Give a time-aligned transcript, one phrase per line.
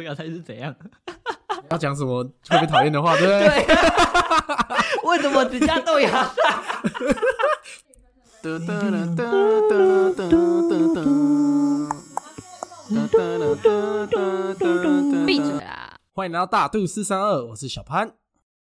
[0.00, 0.74] 豆芽菜是怎样？
[1.68, 3.66] 要讲什么特别讨厌的话，对不 对？
[5.04, 6.24] 为什么只加豆芽？
[8.42, 9.24] 哒哒哒哒
[9.68, 9.76] 哒
[10.08, 11.04] 哒哒哒哒
[13.28, 13.68] 哒哒
[14.06, 14.16] 哒
[14.54, 14.64] 哒
[15.12, 15.26] 哒。
[15.26, 15.62] 闭嘴！
[16.14, 18.14] 欢迎来到大度四三二，我是小潘，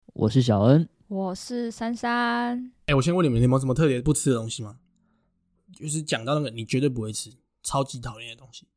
[0.07, 2.73] 我是小恩，我是三三。
[2.87, 4.75] 哎，我先问你们，你们有什么特别不吃的东西吗？
[5.73, 7.31] 就是讲到那个你绝对不会吃、
[7.63, 8.67] 超级讨厌的东西。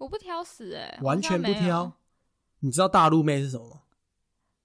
[0.00, 1.92] 我不挑食哎、完全不挑。
[2.60, 3.80] 你知道大陆妹是什么吗？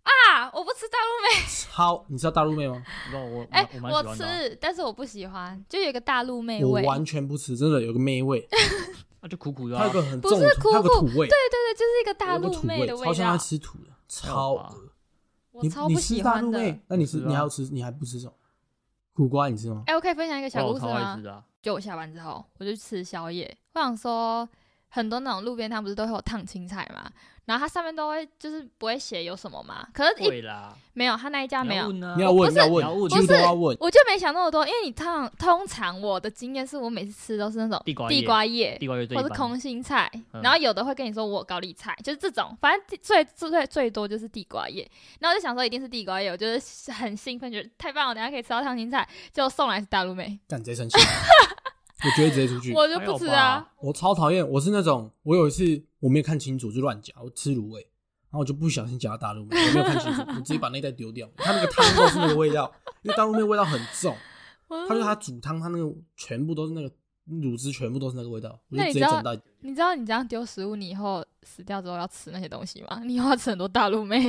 [0.04, 0.50] 啊！
[0.54, 2.82] 我不吃大陆妹， 超，你知道大陆妹吗？
[3.06, 6.82] 不知道我哎、我蛮我喜欢的啊，吃，但是我不喜欢，就有一个大陆妹味。
[6.82, 8.48] 我完全不吃，真的有个妹味，
[9.20, 9.82] 那就苦苦的啊。
[9.82, 14.92] 它有个很不重的土，是苦苦它有个土味，对对对，就是一个大陆，妹的味道超像在道，吃土的，超有吧恶。
[15.52, 16.60] 我你你超不喜吃大陆欢的。
[16.60, 18.34] 妹，那你吃是啊你还要吃，你还不吃什么？
[19.14, 19.84] 苦瓜你吃吗？
[19.88, 21.44] 哎、我可以分享一个小故事吗。
[21.62, 23.58] 就我下班之后，我就去吃宵夜。
[23.74, 24.48] 我想说，
[24.96, 27.12] 很多那种路边摊不是都会有烫青菜嘛，
[27.44, 31.92] 然后它上面都会就是不会写有什么嘛，可是一会啦，没有，他那一家没有。
[31.92, 32.16] 你要问啊。
[32.16, 33.78] 你要问，不是要你要问，问几乎都要问。
[33.82, 38.22] 我就没想那么多，因为你烫通常我的经验是我每次吃都是那种地瓜叶。
[38.22, 40.42] 地瓜叶地瓜叶最一般或是空心菜，嗯。
[40.42, 44.90] 然后有的会跟你说我高丽菜，就是这种，反正最最最最多就是地瓜叶。
[45.20, 50.98] 然后我就想说一定是地瓜叶，我就是很兴奋，觉得太棒了，等下可以吃到烫青菜，就送来是大陆妹，干直接生气，
[52.06, 52.74] 我绝对直接出去。
[52.74, 53.68] 我就不吃啊。
[53.82, 57.82] 我超讨厌，我是那种，我有一次我没有看清楚就乱夹，我吃卤味，
[58.30, 61.28] 然后我就不小心夹到大陆妹，我没有看清楚，我直接把那袋丢掉。
[61.38, 64.16] 它那个汤都是那个味道，因为大陆妹味道很重，
[64.70, 66.90] 我它就它煮汤，它那个全部都是那个
[67.28, 69.42] 卤汁，全部都是那个味道，我就那你知道直接整袋。
[69.62, 73.02] 你知道你这样丢食物，你以后死掉之后要吃那些东西吗？
[73.04, 74.20] 你以后要吃很多大陆妹。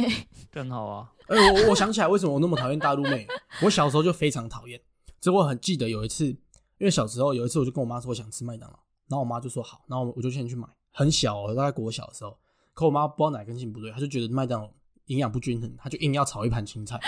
[0.51, 1.13] 这很好啊。
[1.27, 3.27] 哎、我我想起来为什么我那么讨厌大陆妹，
[3.63, 4.81] 我小时候就非常讨厌，
[5.21, 6.37] 只不过我很记得有一次，
[6.79, 12.37] 因为小时候有一次我就跟我妈说我想吃麦当劳，然后我妈就说好，然后我就先去买，很小哦，大概国小的时候，
[12.75, 14.71] 可我妈不知道哪根筋不对，她就觉得麦当劳
[15.07, 17.01] 营养不均衡，她就硬要炒一盘青菜，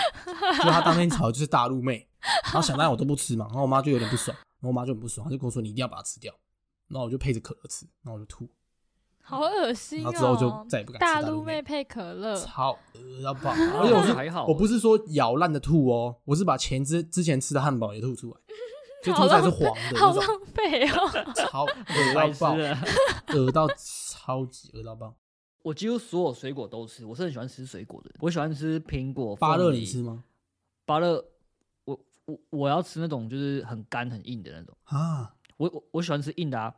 [0.63, 2.07] 就她当天炒的就是大陆妹，
[2.45, 6.33] 然后想当然我都不吃嘛，然后我妈就有点不爽，然后我妈就很不爽，她就跟我说你一定要把它吃掉，
[6.87, 8.49] 然后我就配着可乐吃，然后我就吐，
[9.21, 10.11] 好恶心哦！
[10.11, 18.37] 然后之后就再也不敢吃大陆陆妹配可乐，超恶到爆，而且我是还好，我不是说咬烂的吐哦，我是把前之之前吃的汉堡也吐出来，
[19.03, 21.09] 就好吐出来是黄的好浪费哦！
[21.35, 22.77] 超恶到爆，了。
[23.35, 25.15] 恶到超级恶到爆。
[25.61, 28.11] 我几乎所有水果都吃，我是很喜欢吃水果的。
[28.19, 30.23] 我喜欢吃苹果、芭乐梨你吃吗？
[30.85, 31.23] 芭乐，
[31.85, 34.75] 我我我要吃那种就是很干很硬的那种。
[34.85, 36.73] 啊，我我我喜欢吃硬的啊，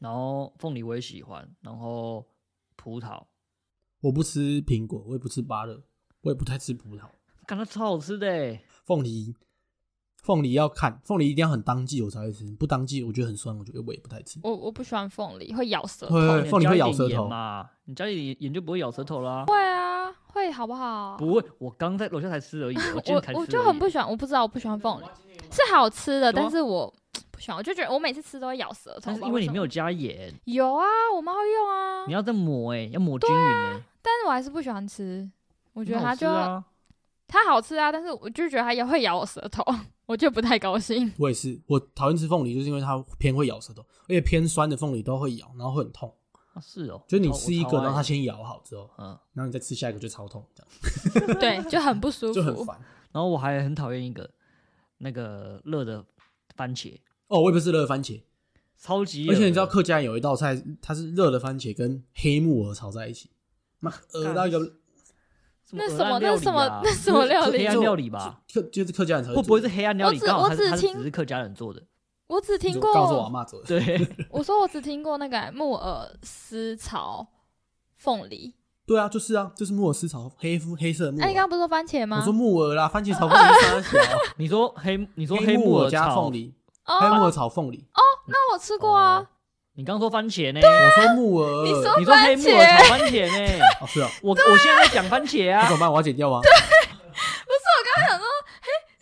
[0.00, 2.24] 然后凤梨我也喜欢，然后
[2.76, 3.24] 葡萄，
[4.00, 5.82] 我不吃苹果，我也不吃芭乐，
[6.22, 7.02] 我也不太吃葡萄。
[7.46, 8.64] 感觉超好吃的欸。
[8.84, 9.34] 凤梨，
[10.22, 14.38] 凤梨要看，凤梨一定要很当季我才会吃，不当季我觉得很酸，我觉得我也不太吃。
[14.44, 16.14] 我我不喜欢凤梨，会咬舌头。
[16.14, 17.68] 会凤梨会咬舌头嘛？
[17.86, 19.44] 你加一点盐就不会咬舌头啦。
[19.46, 21.16] 会啊，会好不好？
[21.18, 25.04] 不会，我刚在楼下才吃而已， 我我我就很不喜欢，我不知道我不喜欢凤梨，
[25.50, 26.92] 是好吃的，但是我
[27.32, 29.00] 不喜欢，我就觉得我每次吃都会咬舌头。
[29.06, 30.84] 但是因为你没有加盐，有啊，
[31.16, 35.28] 我妈会用啊你，要再抹哎、要抹均匀哎、但是我还是不喜欢吃。
[35.72, 36.62] 我我觉得它就啊，
[37.32, 39.64] 它好吃啊，但是我就觉得它也会咬我舌头，
[40.04, 41.10] 我就不太高兴。
[41.16, 46.14] 我也是，我讨厌吃凤梨，就是因为它偏会咬舌头，而且偏酸的凤梨都会咬，然后会很痛。
[46.52, 50.62] 啊是哦，就是你吃一个，然后它，先咬好之后，嗯，然后你再吃下一个就超痛，这
[51.26, 52.34] 样 对，就很不舒服。
[52.34, 52.78] 就很烦。
[53.10, 54.28] 然后我还很讨厌一个
[54.98, 56.04] 那个热的
[56.54, 56.94] 番茄，
[57.28, 58.20] 哦，我也不是热番茄，
[58.78, 63.30] 超级，而且你知道客家人有一道菜，它是热的番茄跟黑木耳炒在一起，
[63.80, 64.60] 妈恶到一个
[65.72, 68.40] 那什什么么那什么啊那什么料理黑暗料理吧？
[68.52, 70.18] 客就是客家人才会做会不会是黑暗料理？
[70.20, 71.82] 我只我只听是只是客家人做的，
[72.26, 77.26] 我只听过告诉我阿过，妈做的，对 我说我只听过那个木耳丝炒
[77.96, 78.54] 凤梨。
[78.84, 81.42] 对啊，就是啊，就是木耳丝炒黑肤黑色的木哎、你刚。
[81.42, 82.18] 刚不是说番茄吗？
[82.18, 84.18] 我说木耳啦，番茄炒凤梨是啥小？
[84.36, 86.52] 你说黑，你说黑木耳加凤，梨，
[86.84, 87.78] 黑木哦，耳炒凤梨。
[87.94, 89.26] 哦那我吃过啊。
[89.72, 90.60] 哦你刚说番茄呢？
[90.62, 93.64] 我说木耳，你说你说黑木耳炒番茄呢？
[93.80, 95.62] 哦是啊，我我现在在讲番茄啊。
[95.62, 95.90] 那怎，么办？
[95.90, 96.40] 我要剪掉吗？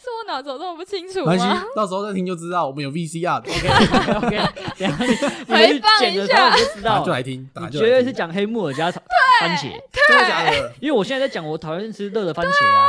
[0.03, 4.37] 是我脑子有这么不清楚吗？，到时候再听就知道，我们有 VCR 的，OK OK，
[5.47, 9.03] 等一下你你剪的时一下候你就知打道就来听，打你绝对是讲黑木耳加炒
[9.41, 9.63] 番茄，
[10.09, 10.73] 真的假的？
[10.81, 12.89] 因为我现在在讲我讨厌吃热的番茄啊，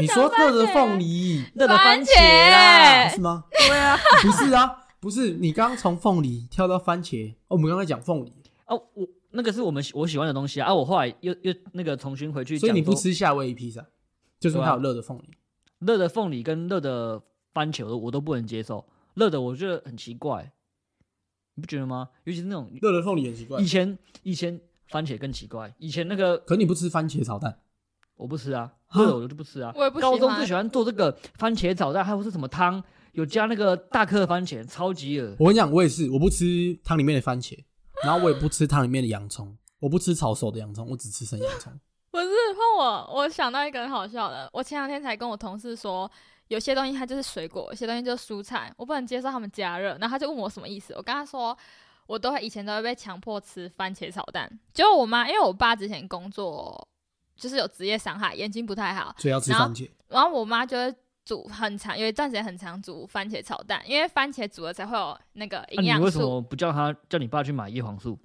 [0.00, 1.44] 你说热的凤梨。
[1.54, 2.50] 热的番番茄。
[2.50, 3.44] 啊，茄是吗？
[3.68, 8.32] 对啊，不是啊，不是，你刚刚从凤梨跳到番茄，哦，我们刚才讲凤梨，
[8.66, 13.84] 哦，我那个是我们喜我喜欢的东西啊，啊，我后来又又那个重新回去所以你不吃夏威夷披萨，
[14.38, 15.30] 就是因为它有热的凤梨。
[15.78, 17.22] 热的凤梨跟热的
[17.54, 20.52] 番茄，我都我都不能接受，热的我觉得很奇怪，
[21.54, 22.10] 你不觉得吗？
[22.24, 25.74] 尤其是那种热的凤梨很奇怪以，前以前番茄更奇怪。
[25.78, 27.58] 以前那个可你不吃番茄炒蛋，
[28.16, 29.72] 我不吃啊，啊热的我就不吃啊。
[29.74, 35.36] 我也不喜高中欢最喜欢做这个番茄炒蛋，还有是什么汤，有加那个大颗的番茄，超级恶。
[35.38, 37.58] 我跟你讲，我也是，我不吃汤里面的番茄，
[38.04, 41.72] 然后我也不吃汤里面的洋葱，我不吃炒熟的洋葱，我只吃生洋葱。
[42.10, 44.48] 不是换我，我想到一个很好笑的。
[44.52, 46.10] 我前两天才跟我同事说，
[46.48, 49.96] 有些东西它就是水果，有些东西就是蔬菜，我不能接受他们加热。
[50.00, 51.56] 然后他就问我什么意思，我跟他说，
[52.06, 54.50] 我都会以前都会被强迫吃番茄炒蛋。
[54.74, 56.88] 结果我妈，因为我爸之前工作
[57.36, 59.88] 就是有职业伤害，眼睛不太好，所以要吃然后番茄。
[60.08, 60.92] 然后我妈就会
[61.30, 66.04] 煮很长，有一段时间很长煮番茄炒蛋，因为番茄煮了才会有那个那、啊你营养素。
[66.04, 68.18] 为什么不叫他叫你爸去买叶黄素？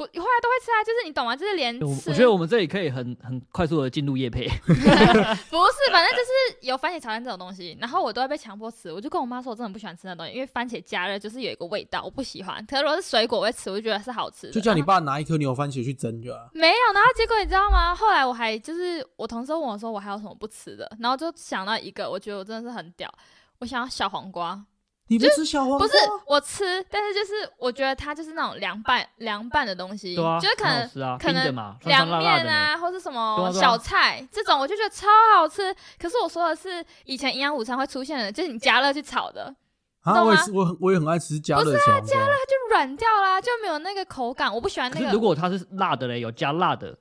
[0.00, 1.36] 不，后来都会吃啊，就是你懂吗？
[1.36, 4.48] 就是连我吃我觉得我们这里可以很很快速的进入叶配。
[4.64, 8.90] 不是，反正就是有番茄炒蛋这种东西，然后我都会被强迫吃。
[8.90, 12.64] 我就跟我妈说，我真的不喜欢吃那东西，因为番茄加热就是有一个味道，我不喜欢。
[12.64, 14.52] 可是如果是水果，我会吃，我就觉得是好吃的。
[14.54, 16.50] 就叫你爸拿一颗牛番茄去蒸就好了。
[16.54, 17.94] 没有，然后结果你知道吗？
[17.94, 23.12] 后来我还就是我同事问我说我还有什么不吃的，然后就想到一个，我觉得我真的是很屌，
[23.58, 24.64] 我想要小黄瓜。
[25.10, 25.78] 你不吃小黄瓜？
[25.78, 25.92] 不是
[26.26, 31.54] 我吃，但是就是我觉得它就是那种凉拌凉拌的东西，对啊，就是可能可能
[31.84, 32.20] 凉。
[32.20, 35.74] 面啊，或是什对么小菜、这种，我就觉得超好吃。
[35.98, 39.54] 可是我说的是以前营养午餐会出现的，就是你加热去炒的，
[40.02, 42.08] 啊，懂吗我也是，我很我也很爱吃加热的小黄瓜。
[42.08, 44.52] 它就软掉啦，就没有那个口感。
[44.54, 46.96] 我不喜欢那个，可是如果它是辣的嘞，有加辣的，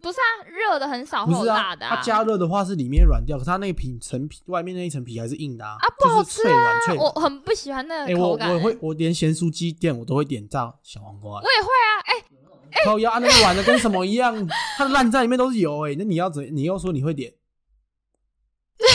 [0.00, 7.06] 不是啊，热的很少会有不是啊，辣的它加热的话是里面软掉，可它那个皮层皮外面那一层皮还是硬的啊，啊不好就是脆软脆软。
[7.06, 11.32] 我很不喜欢那哎，我个口感、我会我连咸酥鸡店我都会点炸小黄瓜。
[11.32, 14.34] 我，也会啊，哎、靠腰啊，那个软的跟什么一样，
[14.78, 17.32] 它的烂在里面都是油哎，那你要怎你又说你会点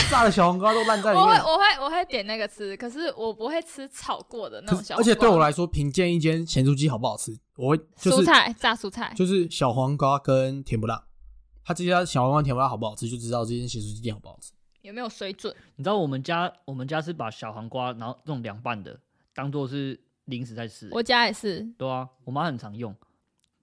[0.09, 5.03] 炸的小黄瓜都烂在里面，我会我会我会点那个吃，可是我不会吃炒过的那种小黄瓜。
[5.03, 11.05] 而且对我来说，评鉴一间咸猪鸡好不好吃，我会就是蔬菜炸蔬菜，就是小黄瓜跟甜不辣，
[11.63, 14.51] 他这家小黄瓜甜不辣好不好吃，就知道这间咸酥鸡店好不好吃。
[14.81, 15.53] 有没有水准？
[15.77, 18.99] 你知道我们家我们家是把小黄瓜，然后那种凉拌的，
[19.33, 20.87] 当做是零食在吃。
[20.91, 22.95] 我家也是，对啊，我妈很常用。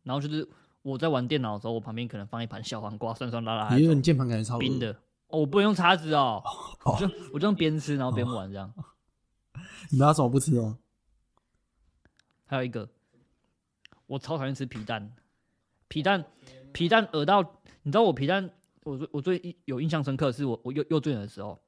[0.02, 0.48] 然后就是
[0.82, 4.96] 我在玩电脑的时候，我旁边可能放一盘小黄瓜，酸酸辣辣的你键盘感觉超恶冰的。
[5.32, 6.42] 哦，我不能用叉子哦，
[6.84, 8.72] 哦我就我就用边吃然后边玩这样。
[9.90, 10.78] 你们要什么不吃哦？
[12.46, 12.88] 还有一个，
[14.06, 15.10] 我超讨厌吃皮蛋，
[15.88, 16.24] 皮蛋
[16.72, 17.42] 皮蛋恶到，
[17.82, 18.50] 你知道我皮蛋，
[18.84, 21.58] 我最我最印有印象深刻是我我幼幼稚园的时候，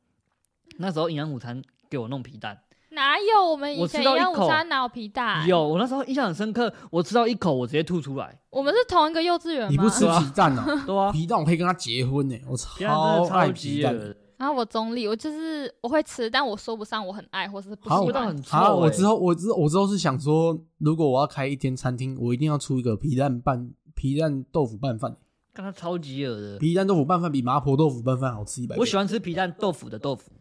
[0.79, 2.63] 那时候营养午餐给我弄皮蛋，
[2.95, 5.47] 哪有我们以前营养午到一口餐哪有皮蛋？
[5.47, 9.69] 有我那时候印象很深刻，我吃到一口我直接吐出来，我们是同一个幼稚园吗？
[9.71, 10.63] 你不吃皮蛋哦？
[10.87, 13.93] 对啊，皮蛋我可以跟他结婚呢，我超爱皮蛋。
[13.93, 18.03] 级恶的，然后我中立，我就是我会吃，但我说不上我很爱或是不好！
[18.03, 25.17] 我欸之后我之后我之后是想说，如果我要开一间餐厅，我一定要出一个皮蛋拌皮蛋豆腐拌饭。
[25.55, 26.59] 看它超级恶的。
[26.59, 28.81] 皮蛋豆腐拌饭比麻婆豆腐拌饭好吃一百倍。
[28.81, 30.33] 我喜欢吃皮蛋豆腐的豆腐，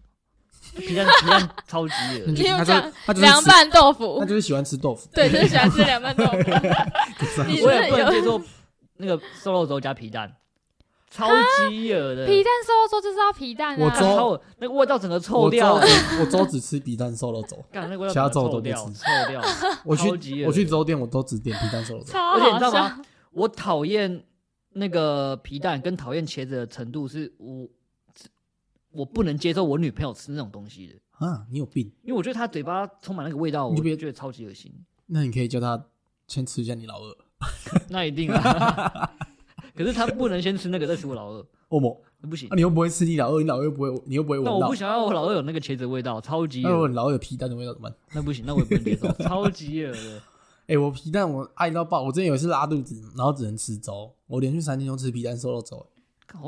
[0.75, 2.57] 皮蛋皮蛋超级恶你的。
[2.57, 2.73] 他就
[3.05, 5.09] 他就是凉拌豆腐他，就是喜欢吃豆腐。
[5.13, 6.37] 对，就是喜欢吃凉拌豆腐。
[7.47, 8.41] 你我也不能接受
[8.97, 10.31] 那个瘦肉粥加皮蛋，
[11.09, 11.27] 超
[11.69, 12.25] 级恶的。
[12.25, 13.77] 皮蛋瘦肉粥就是要皮蛋啊。
[13.79, 15.75] 我粥那个味道整个臭掉，
[16.19, 17.57] 我粥只吃皮蛋瘦肉粥。
[17.71, 19.41] 干那个味道其他粥都不吃臭掉。
[19.83, 20.09] 我去
[20.45, 22.13] 我去粥店，我都只点皮蛋瘦肉粥。
[22.17, 23.01] 而且你知道吗？
[23.31, 24.23] 我讨厌
[24.73, 27.67] 那个皮蛋跟讨厌茄子的程度是五
[28.93, 31.91] 我不能接受我女朋友吃那种东西的，啊，你有病？
[32.03, 34.71] 因为我觉得她嘴巴充满那个味道，我你就别觉得超级恶心。
[35.07, 35.83] 那你可以叫她
[36.27, 37.17] 先吃一下你老二。
[37.89, 39.11] 那一定啊。
[39.75, 42.55] 可是她不能先吃那个再吃我老二，欧某，不行啊，。
[42.55, 44.75] 你又不会吃你老二，你老二又不会，你又不会闻到那我不。
[44.75, 46.87] 想要我老二有那个茄子的味道，超级那如果恶。
[46.89, 47.97] 你老二有皮蛋的味道怎么办？
[48.13, 50.21] 那不行，那我也不能接受， 超级恶的。
[50.67, 55.85] 哎、我皮蛋我爱到爆，我之前有一次拉肚子，然后只能吃粥，我连续三天都吃皮蛋瘦肉粥。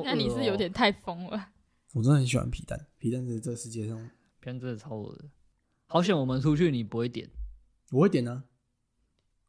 [0.03, 1.47] 那你是有哦点太疯了。
[1.95, 3.97] 我真的很喜欢皮蛋，皮蛋是这个世界上
[4.41, 5.29] 皮蛋真的超恶的。
[5.87, 7.29] 好险我们出去你不会点，
[7.91, 8.43] 我会点啊，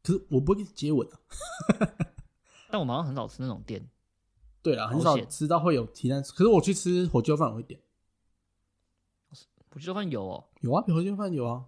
[0.05, 1.19] 可是我不会接吻啊。
[2.71, 3.91] 但我们好像很少吃那种店。
[4.63, 7.81] 对啊，很少吃到会有皮蛋，可是我去吃火鸡肉饭我会点，
[9.73, 11.67] 我觉得饭有哦，有啊，火鸡肉饭有啊。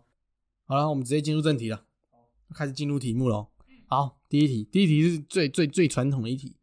[0.65, 1.87] 好了，我们直接进入正题了，
[2.55, 3.49] 开始进入题目喽。
[3.87, 6.55] 好，第一题，第一题是最最最传统的一题，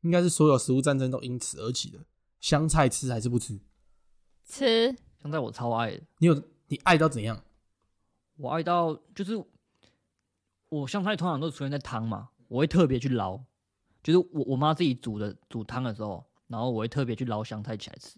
[0.00, 2.06] 应该是所有食物战争都因此而起的。
[2.40, 3.60] 香菜吃还是不吃？
[4.44, 7.40] 吃香菜我超爱的，你有你爱到怎样？
[8.36, 9.40] 我爱到就是
[10.70, 13.38] 我香菜通常都出现在汤嘛，我会特别去捞，
[14.02, 18.16] 就是我我妈自己煮的煮汤的时候，然后我会特别去捞香菜起来吃。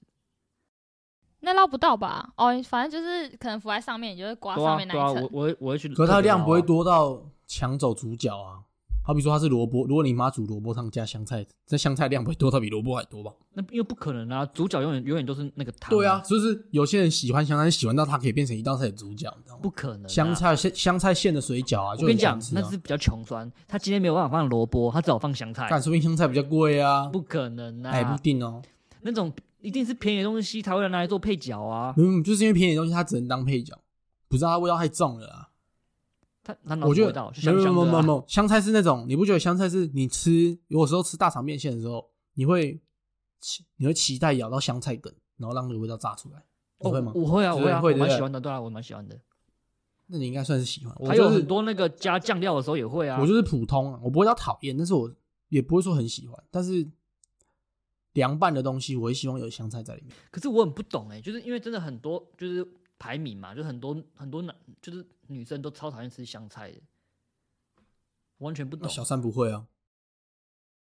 [1.40, 2.32] 那捞不到吧？
[2.36, 5.28] 哦，反正就是可能浮在上面，你就会刮上面那一层。
[5.32, 6.84] 我会我会去，可是它的量不会多。
[6.84, 8.62] 多到抢走主角啊。
[9.04, 13.32] 好比说它是萝卜，如果你妈煮萝卜汤加香菜，这香菜量不会多到比萝卜还多吧？
[13.54, 15.90] 那因为不可能啊，主角永远永远都是那个汤。
[15.90, 19.61] 对啊，，就是有些人喜欢香菜，喜欢到它可以变成一道菜的主角，你知道吗？
[19.61, 20.09] 不可能啊。
[20.09, 23.50] 香菜馅香菜馅的水饺啊，就我跟你讲那是比较穷酸。
[23.66, 25.66] 他今天没有办法放萝卜，他只好放香菜。
[25.68, 28.16] 但，说不定香菜比较贵啊，不可能啊哎，不！
[28.23, 28.62] 定哦。
[29.00, 31.92] 那种一定是便宜的东西才会拿来做配角啊。
[31.97, 33.76] 嗯，就是因为便宜的东西它只能当配角，
[34.28, 35.49] 不知道它味道太重了啊。
[36.42, 37.30] 它它哪我觉得味道？
[37.30, 38.00] 就没有没香香的啊。
[38.00, 42.80] 有没有 香菜是那种你不觉得香菜是你吃有时候吃大肠面线的时候，你会
[43.40, 46.42] 期你会期待咬到香菜梗，然后让那个味道炸出来，
[46.80, 47.20] 你会吗哦？
[47.20, 49.18] 我会啊，我对会啊，我蛮喜欢的，对啊，我蛮喜欢的。
[50.06, 50.94] 那你应该算是喜欢。
[50.99, 53.18] 我还有很多那个加酱料的时候也会啊。
[53.20, 55.11] 我就是普通啊，我不会到讨厌，但是我
[55.49, 56.42] 也不会说很喜欢。
[56.50, 56.87] 但是
[58.12, 60.14] 凉拌的东西，我也希望有香菜在里面。
[60.30, 62.66] 可是我很不懂哎、就是因为真的很多就是
[62.99, 66.80] 排名嘛，就很多很多男就是女生都超讨厌吃香菜的，
[68.38, 68.88] 完全不懂。
[68.88, 69.66] 小三不会啊，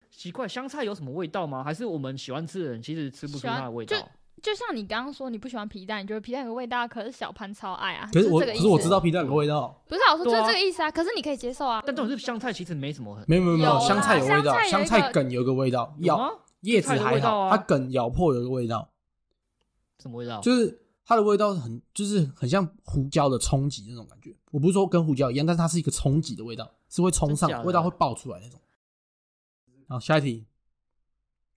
[0.10, 1.64] 奇怪，香菜有什么味道吗？
[1.64, 3.98] 还是我们喜欢吃的人其实吃不出它的味道？
[4.42, 8.10] 就像你刚刚说你不喜欢皮蛋，你觉得皮蛋有个味道，可是小潘超爱啊。
[8.12, 10.90] 可是我可就这个意思是我知道皮蛋有个味道，不是啊，我说就是这个意思啊。
[10.90, 11.84] 可是你可以接受啊。
[11.86, 16.40] 但这种是香菜，其实没什么很没有没有没有香菜有味道，香香菜有一个菜梗有个味道，咬？
[16.62, 18.92] 叶子还好，啊它梗咬破有个味道，
[20.00, 20.40] 什么味道？
[20.42, 24.36] 就是它的味道很就是很像胡椒的冲击那种感觉。
[24.52, 28.60] 我不是说跟胡椒一样，但是它是一个冲击的味道，是会冲上的味道会爆出来那种。
[29.88, 30.46] 好，下一题，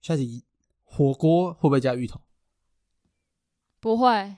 [0.01, 0.43] 下一题，
[0.83, 2.19] 火锅会不会加芋头？
[3.79, 4.35] 不会，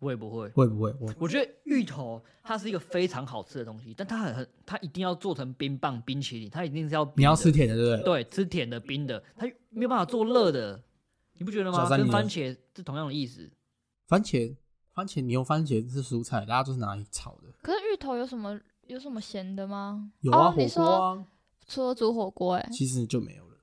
[0.00, 0.48] 我也不会。
[0.50, 0.94] 会不会？
[1.00, 8.04] 我我觉得芋头它是一个非常好吃的东西，但它很很它一定要做成冰棒、冰淇淋，它一定是要你要吃甜的，对不对？
[8.04, 10.82] 对吃甜的、冰的，它没有办法做热的，
[11.38, 11.88] 你不觉得吗？
[11.88, 13.50] 跟番茄是同样的意思。
[14.06, 14.54] 番茄，
[14.94, 17.52] 番茄牛番茄是蔬菜，大家都是拿来炒的。
[17.62, 20.10] 可是芋头有什么有什么咸的吗？
[20.20, 21.26] 有啊，哦、火锅啊，
[21.66, 23.56] 除了煮火锅，哎，其实就没有了。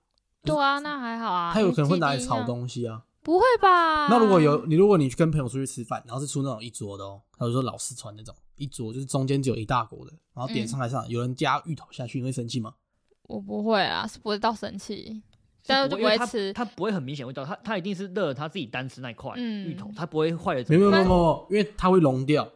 [0.43, 1.51] 对啊，那还好啊。
[1.53, 3.05] 它有可能会拿来炒东西啊。
[3.23, 4.07] 不会吧？
[4.07, 12.73] 那如果有你，如果你去跟朋友出去吃饭，然后是出那种一桌的哦，他就说老四川那种一桌，就是中间只有一大锅的，然后点嗯上来上，有人加芋头下去，你会生气吗？
[13.27, 15.30] 我不会啊，是不会到生气，是
[15.65, 16.53] 但是就因为它不会吃。
[16.53, 20.65] 它不会很明显味道，它它一定是热，它自己单吃那一块、嗯芋头，它不会坏的。
[20.69, 22.47] 没有没有没有因为它会溶掉，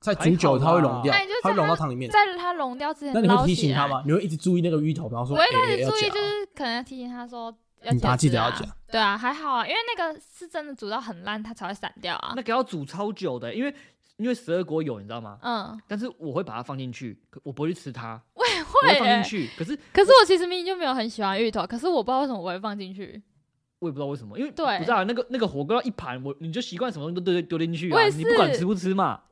[0.00, 2.10] 在煮久它会溶掉它会融到汤里面。
[2.10, 3.46] 在它融掉之前那你会？
[3.46, 4.02] 提醒他吗？
[4.06, 8.68] 你会一直注意那个芋头，然后说我会开哎始注意，就是可能提醒他说要你把它记得啊要讲。
[8.90, 12.42] 对啊，还好啊，因为那个是真的煮到很烂，它才会散掉啊那。
[12.42, 13.74] 个要煮超久的，因为
[14.18, 15.38] 因为十二国有，你知道吗？
[15.42, 19.50] 嗯，但是我会把它放进去，可我不会去吃它，我也我会放进去。
[19.56, 23.22] 可是可是我其实明明就没有很喜欢芋头，可是我不知道为什么我会放进去。
[23.78, 29.22] 我也不知道为什么，因为对不知道那个那个火锅要一盘，我你就习惯什么东西都丢丢进去啊，你不管吃不吃嘛。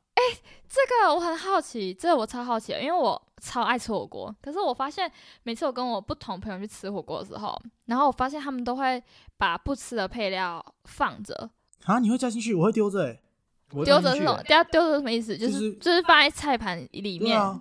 [0.69, 4.35] 这个我很好奇，这个我超好奇的，因为我超爱吃火锅。
[4.43, 5.11] 可是我发现
[5.45, 9.03] 每次我跟我不同朋友去吃火锅的时候，然后我发现他们都会
[9.37, 11.51] 把不吃的配料放着，
[11.85, 13.21] 啊，你会加进去，我会丢着哎。
[13.85, 14.43] 丢着是什么？
[14.47, 15.37] 丢丢着什么意思？
[15.37, 17.21] 就就是是就是放在菜盘里面。
[17.21, 17.61] 对啊，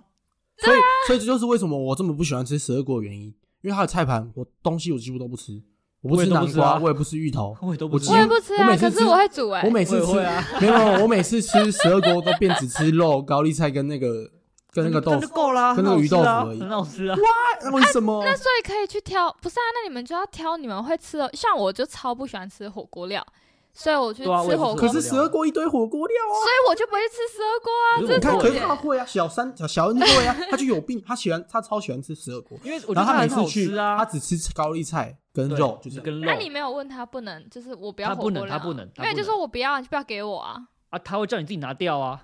[0.58, 3.24] 所以所以这就是为什么我这么不喜欢吃十二锅的原因，
[3.62, 5.62] 因为它的菜盘我东西我几乎都不吃，
[6.00, 14.30] 我不吃南瓜，都不吃啊我也不吃芋头，我也都不吃我也不吃啊，我每次吃可是我会煮哎、我每次吃啊没有，我每次吃十二锅都变只吃肉、高丽菜跟那个
[14.72, 17.16] 跟那个豆腐，够啦，跟那个鱼豆腐而已很好吃啊。
[17.62, 18.22] 那为什么？
[18.24, 19.64] 那所以可以去挑，不是啊？
[19.74, 21.30] 那你们就要挑你们会吃的。
[21.32, 23.26] 像我就超不喜欢吃火锅料，
[23.76, 26.32] 所以我去吃火锅，可是吃火锅十二锅一堆火锅料啊！
[26.32, 27.88] 所以我就不会吃十二锅啊。
[28.00, 36.00] 你看，会可是他会啊，小三小小恩就会啊， 他就有病，他喜欢他超喜欢吃十二锅，因为我觉得然后他每次去吃啊，他只吃高丽菜跟肉，就是。
[36.00, 40.56] 跟肉那、你没有问他不能，就是我不要他不能火锅料他不能他没有就不能说我不要，你就不要给我啊。
[40.88, 42.22] 啊，他会叫你自己拿掉啊。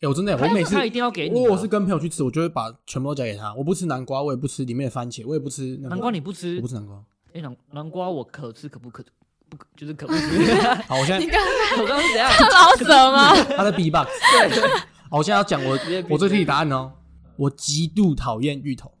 [0.00, 1.32] 哎，我真的，我每次他一定要给你啊。
[1.34, 3.54] 如果我是跟朋友去吃，我就会把全部都交给他。
[3.54, 7.02] 我不吃南瓜，我也不吃里面的番茄，我也不吃那个南瓜你不吃我不，吃南瓜。
[7.32, 9.02] 哎，南南瓜我可吃可不可
[9.48, 10.54] 不就是可不吃。
[10.88, 11.40] 好，我现在你刚
[11.80, 12.30] 我刚怎样？
[12.38, 13.34] 刚老舍吗？
[13.56, 14.08] 他在 B box。
[14.32, 14.60] 对，
[15.10, 16.92] 好，我现在要讲我直接闭我最替你答案哦。
[17.36, 18.92] 我极度讨厌芋头，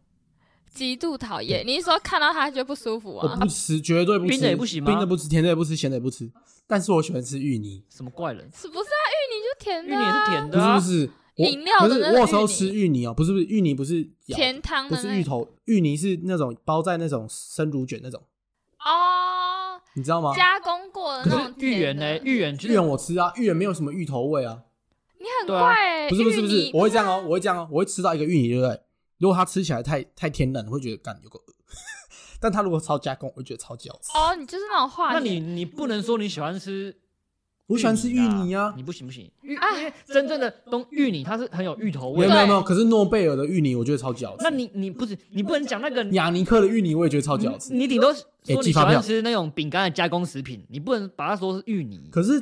[0.72, 3.46] 极度讨厌，你是说看到它觉得不舒服啊我不？
[3.46, 4.30] 吃，绝对不吃。
[4.30, 6.30] 冰的也不行吗冰的不吃，甜的也不吃，咸的也不吃。
[6.66, 8.50] 但是我喜欢吃芋泥，什么怪人？
[8.54, 9.02] 是不是啊？
[9.14, 11.42] 芋泥就甜的芋泥是甜的啊不是不。
[11.42, 18.20] 是，饮料的不是那个我有时候吃芋泥哦，不是不是芋泥，不是甜汤不是芋头，芋泥是那种包在那种生乳卷那种，
[18.84, 19.55] 哦，
[19.94, 20.34] 你知道吗？
[20.34, 22.18] 加工过的那种芋圆呢？
[22.18, 24.62] 芋圆就是芋圆我吃啊，芋圆没有什么芋头味啊。
[25.18, 28.80] 你很怪欸，不是不是不是，我会这样哦，我会这样哦，我会吃到一个芋泥，对不对？
[29.18, 31.44] 如果它吃起来太太天然，你会觉得干有个恶。
[32.38, 34.16] 但它如果超加工，我会觉得超级好吃。
[34.16, 35.12] 哦，你就是那种化。
[35.14, 36.94] 那你你不能说你喜欢吃
[37.66, 38.72] 我喜欢吃芋泥啊。
[38.76, 42.20] 你不行不行，芋啊因为真正的东芋泥它是很有芋头味。
[42.20, 44.50] 没有没有没有，可是诺贝尔的芋泥我觉得超级好吃那。
[44.50, 47.72] 你你不是你不能讲那个 雅尼克的芋泥我也觉得超级好吃。
[47.74, 48.24] 你顶多说
[48.62, 52.08] 你喜欢吃那种饼干的加工食品，你不能把它说是芋泥。
[52.10, 52.40] 可是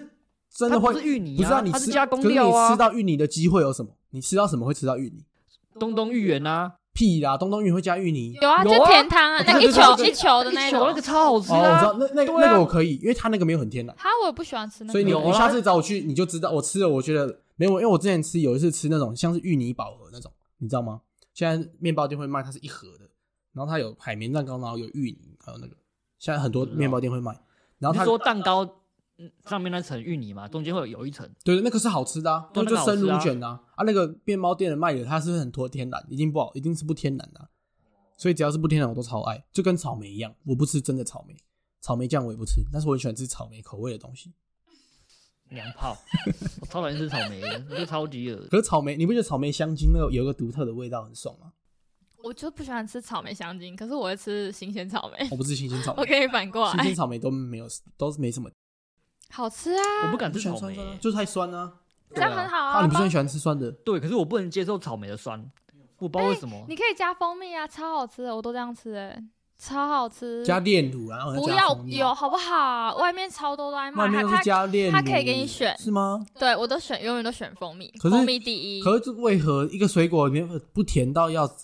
[0.54, 1.60] 真的它会是芋泥不是啊？
[1.60, 3.90] 你吃加工可是你料啊吃到芋泥的机会有什么？
[4.10, 5.24] 你吃到什么会吃到芋泥？
[5.80, 8.32] 东东芋圆啊，屁啦，东东芋会加芋泥。
[8.40, 10.92] 有啊，就甜汤啊，哦那个一球一球的那种一球那。
[10.94, 11.92] 个超好吃哦，我知啊道，！
[11.98, 14.92] 那那个对啊那个我可以，因为它那个没有很甜的，哈，我也不喜欢吃那个。
[14.92, 21.00] 所以你有啊你下次找我去，你就知道我吃了，我觉得没有，因为我之前吃有一次吃那种像是芋泥饱和那种，你知道吗？
[21.34, 23.10] 现在面包店会卖，它是一盒的，
[23.52, 25.74] 然后它有海绵蛋糕，然后有芋泥，还有那个
[26.20, 27.32] 现在很多面包店会卖，
[27.80, 28.70] 然后它你是说蛋糕嗯
[29.46, 37.48] 上面那层芋泥嘛，中间会有有一层，对那个是好吃的啊，那就生乳卷啊，啊那个面包店的卖的它是很多天然，一定不好，一定是不天然的啊、
[38.16, 41.36] 所以只要是不天然我都超爱，就跟草莓一样，我不吃真的草莓，
[41.80, 44.32] 草莓酱我也不吃，但是我很喜欢吃草莓口味的东西。
[45.50, 45.96] 娘炮，
[46.60, 48.48] 我超讨厌吃草莓的，我就超级恶。
[48.50, 51.52] 可是草莓，你不觉得草莓香精那个有一个独特的味道很爽吗？
[52.24, 55.28] 我就不喜欢吃草莓香精，可是我会吃新鲜草莓。
[55.30, 57.66] 我不吃新鲜草我莓， 跟你反过来新鲜，草莓都没有，
[57.96, 58.50] 都是没什么。
[59.34, 61.72] 好吃啊，我不敢吃草莓就是太酸啊。
[62.14, 63.72] 这样很好啊，你不是很喜欢吃酸的？
[63.72, 65.44] 对，可是我不能接受草莓的酸，
[65.98, 66.64] 我不知道为什么。
[66.68, 69.20] 你可以加蜂蜜啊，超好吃的，我都这样吃哎，
[69.58, 70.44] 超好吃。
[70.44, 72.94] 加炼乳，然后不要有好不好？
[72.98, 76.24] 外面超多都在卖，外面都是加炼乳，它可以给你选是吗？
[76.38, 78.80] 对我都选，永远都选蜂蜜，可是蜂蜜第一。
[78.80, 81.56] 可是为何一个水果里面不甜到要沾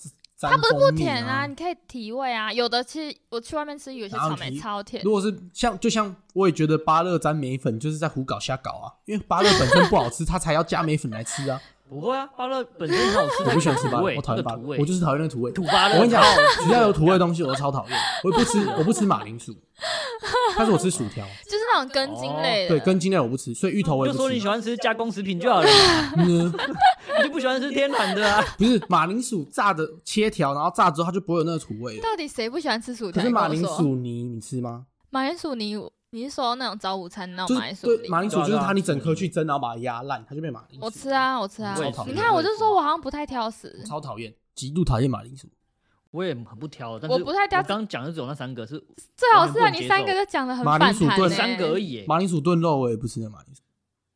[0.49, 1.47] 它不是不甜啊，啊？
[1.47, 2.53] 你可以提味啊。
[2.53, 5.11] 有的其实我去外面吃，有些草莓超甜如。
[5.11, 11.61] 果是像就像我也觉得芭乐沾梅粉就是在胡搞瞎搞啊，因为芭乐本身不好吃，它才要加梅粉来吃啊。
[11.91, 15.51] 不会啊，芭乐本身很好吃，我不喜欢吃芭乐，我讨厌芭乐我就是讨厌那个土味。
[15.51, 15.95] 土芭乐。
[15.97, 16.23] 我跟你讲，
[16.65, 19.53] 只要有土味的东西我都超讨厌，我也不吃， 我不吃马铃薯，
[20.57, 24.47] 但是我吃薯条，就是那种根茎类的，对，根茎类我不吃，所以芋头我也不吃就说你喜。
[24.47, 25.69] 欢吃加工食品就好了，
[26.17, 26.53] 嗯，
[27.19, 28.41] 你就不喜欢吃天然的啊？
[28.57, 32.03] 不是马铃薯炸的切条，然后炸之后它就不会有那个土味了。
[32.03, 33.21] 到底谁不喜欢吃薯条？
[33.23, 34.85] 可是马铃薯泥你吃吗？
[35.11, 35.77] 马铃薯泥，
[36.13, 37.97] 你是说那种早午餐那就是种马铃薯泥？
[37.99, 40.85] 对马铃薯就是它你整颗去蒸，然后把它压烂，它就变马铃薯。
[40.85, 41.91] 我吃啊，我吃啊我也。
[41.93, 45.49] 超讨厌你看，我就说我好像不太挑食，超讨厌，极度讨厌马铃薯。
[46.11, 48.83] 我也很不挑，但是我不太挑我刚刚讲的只有那三个是
[49.17, 53.63] 最好是啊，你三个就讲的很马反弹呢，铃薯炖三个而已耶，马铃薯炖肉我也不吃那马铃薯，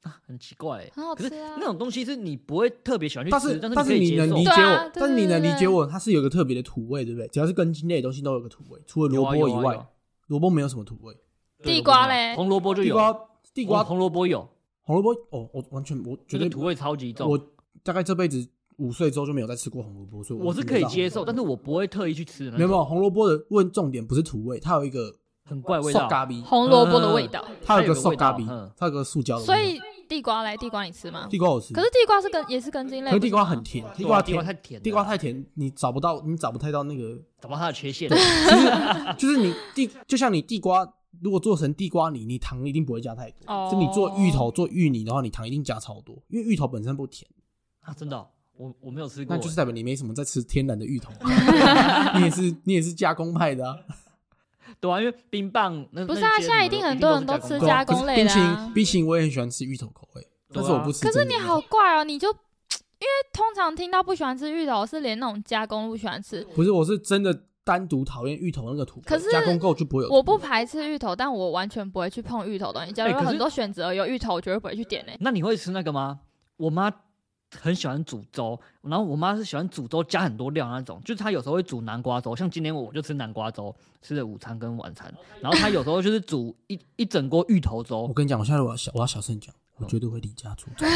[0.02, 0.92] 啊很奇怪耶。
[0.96, 1.54] 很好可是吃啊。
[1.60, 4.42] 那种东西是你不会特别喜欢去但吃，但是但是你能理。
[4.42, 7.28] 解我，但是你能理解我，它是有个特别的土味，对不对？
[7.28, 9.86] 只要是根茎类的东西都有个土味，除了萝卜以外
[10.26, 11.16] 萝卜没有什么土味。
[11.64, 13.20] 对地瓜嘞红萝卜就有，地瓜
[13.54, 14.48] 地瓜红红萝卜有，
[14.82, 17.30] 红萝卜哦，我完全我绝觉得土味超级重。
[17.30, 17.38] 我
[17.82, 18.46] 大概这辈子
[18.76, 22.58] 五岁之后就没有再吃过红萝卜，所以我是可以接受，但是我不会特意去吃的那种。
[22.58, 26.02] 没有没有红萝卜的问重点不是土味，它有一个很怪味道。
[26.02, 29.54] 塑咖喱，红萝卜的味道，它有一个它有个味塑咖喱它有个塑胶的味道。
[29.54, 31.26] 所以地瓜嘞，地瓜你吃吗？
[31.30, 38.10] 地瓜我吃，可是地瓜是根也是根茎类，可是地瓜不吗很甜，地瓜甜瓜太甜了，地瓜太甜，你找不到，你找不太到那个，找不到它的缺陷。
[39.16, 40.86] 就是你地，就像你地瓜，
[41.22, 43.38] 如果做成地瓜泥，你糖一定不会加太多。
[43.46, 47.28] 哦就你做芋头、做芋泥的话，你糖一定加超多，因为芋头本身不甜，
[47.80, 51.12] 啊，真的哦，我我没有吃过，那就是代表你没什么在吃天然的芋头，
[52.18, 53.76] 你也是你也是加工派的啊。
[54.80, 61.12] 对啊，因为冰棒那不是啊现在一定很多人都吃加工类的啊冰淇淋，冰淇淋我也很喜欢吃芋头口味，但是我不吃可。
[61.12, 66.42] 是你好怪哦，你就因为通常听到不喜欢吃芋头，是连那种加工都不喜欢吃。
[66.54, 70.10] 不是，我是真的单独讨厌芋头那个土，可是加工够就不会有。
[70.10, 72.92] 我不排斥芋头，但我完全不会去碰芋头的东西。
[72.92, 75.16] 假如有很多选择有芋头，我绝对不会去点诶。
[75.20, 76.20] 那你会吃那个吗？
[76.56, 76.92] 我妈
[77.60, 85.12] 很喜欢煮粥，然后我妈是喜欢煮粥加很多料那种，就是她有时候会煮南瓜粥，像今天我就吃南瓜粥，吃的午餐跟晚餐。
[85.40, 90.84] 然后她有时候就是煮一一整锅芋头粥我，跟你讲，我现在我要小我要小声讲，嗯我绝对会离家出走。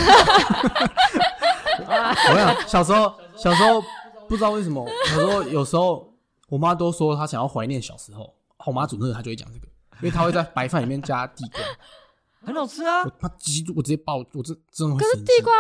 [1.79, 3.83] 我跟你讲，小时候小时候
[4.29, 6.08] 不知道为什么，小时候有时候
[6.49, 8.35] 我妈都说她想要怀念小时候，
[8.67, 11.61] 我妈煮那个她就会讲这个，因为她会在白饭里面加地瓜。
[12.41, 13.11] 很好吃啊我。
[13.21, 15.53] 她极度，我直接爆，我这真的会可是生气地瓜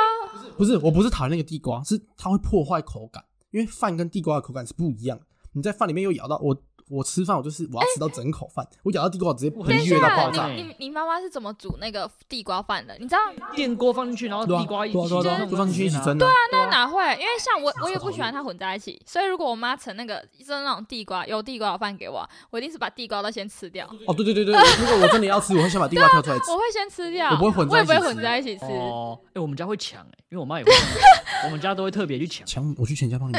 [0.56, 5.24] 不是，我不是讨厌那个地瓜，是它会破坏口感，因为饭跟地瓜的口感是不一样的。
[5.52, 6.56] 你在饭里面又咬到我，
[6.88, 10.48] 我吃饭我就是我要吃到整口饭，我咬到地瓜我直接我喷等一下越到爆炸。
[10.48, 12.96] 你你你妈妈是怎么煮那个地瓜饭的？
[12.98, 13.18] 你知道？
[13.54, 16.24] 电锅放进去，然后地瓜一起对放进去一起啊蒸的。
[16.24, 17.02] 对啊，那哪会？
[17.14, 26.50] 因为像我，我也不喜欢它混在一起，所以如果我妈盛那个就是那种地瓜有地瓜的饭给我，我一定是把地瓜都先吃掉，哦，对对对对，如果我真的要吃，我会先把地瓜挑出来吃。
[26.50, 28.64] 我会先吃掉，我不会混在我也不会一起吃混在一起吃。
[28.66, 32.46] 哦，哎、我们家会抢哎、因为我妈也会抢，我们家都会特别去抢。
[32.46, 33.32] 抢，我去全家帮你。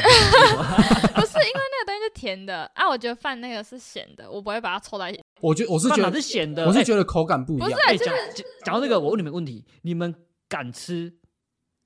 [1.26, 5.20] 是因为那个东西是甜的啊，我觉得饭那个是咸的，我不会把它凑在一起。
[5.40, 6.66] 我觉我是觉得是咸的？
[6.66, 7.80] 我是哎觉得口感不一不是样。
[7.86, 10.14] 哎，讲讲讲到这个，我问你们问题：你们
[10.48, 11.14] 敢吃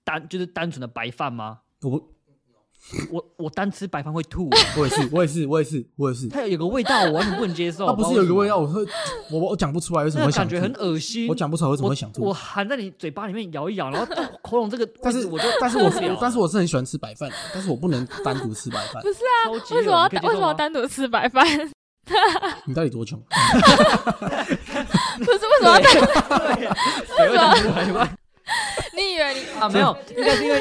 [0.05, 1.61] 单就是单纯的白饭吗？
[1.83, 2.14] 我不
[3.11, 6.29] 我我单吃白饭会吐，啊我也是，我也是，我也是，我也是。
[6.29, 7.87] 它有个味道，我完全不能接受。
[7.87, 8.83] 它不是有一个味道，我我会
[9.31, 11.27] 我我我讲不出来为什么会想感觉很恶心。
[11.29, 12.29] 我讲不出来为什么会想吐我。
[12.29, 19.03] 我含在你嘴巴里面咬一咬，然后到喉咙这个但是我就但是我是但是我是很喜欢吃白饭，但是我不能单独吃白饭。
[19.03, 21.47] 不是啊，为什么要为什么要单独吃白饭？
[22.67, 23.19] 你到底多穷？
[25.19, 25.91] 不是为什么要单？
[27.17, 28.19] 谁会单吃白饭
[28.95, 29.69] 你以为你啊？
[29.71, 30.61] 没有，应该是因为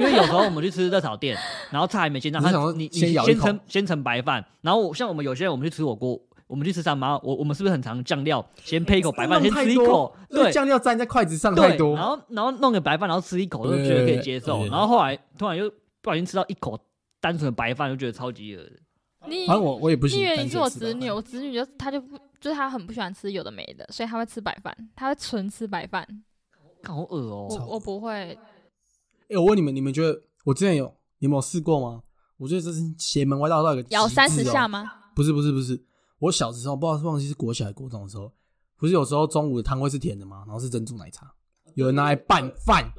[0.00, 1.36] 因为有时候我们去吃热炒店，
[1.70, 6.20] 然后菜还没煎到，他你是想说你你先盛先盛白饭，然后像我们有些人我们去吃火锅。
[6.46, 12.04] 我们去吃三妈，我我们是不是很常酱料先配一口白饭，先吃一口，对，那酱料沾在筷子上对太多然。
[12.04, 14.66] 后然后弄个白饭，然后吃一口，就觉得可以接受。
[14.66, 15.70] 然后后来突然又
[16.02, 16.76] 不小心吃到一口
[17.20, 18.72] 单纯的白饭，就觉得超级恶的。
[19.30, 26.04] 你反正我我也不为你是我侄女，我侄女就她就不就是她很不喜欢吃有的没的，所以她会吃白饭，她会纯吃白饭。
[26.82, 28.36] 看好恶哦、我我不会，
[29.30, 32.02] 哎、我问你们，你们觉得我之前有你们有试过吗？
[32.36, 34.90] 我觉得这是邪门歪道到一个咬三十哦下吗？
[35.14, 35.80] 不是不是不是，
[36.18, 38.32] 我小时候不知道是忘记是国小还是国中的时候，
[38.76, 40.42] 不是有时候中午的汤会是甜的吗？
[40.46, 41.32] 然后是珍珠奶茶，
[41.74, 42.90] 有人拿来拌饭，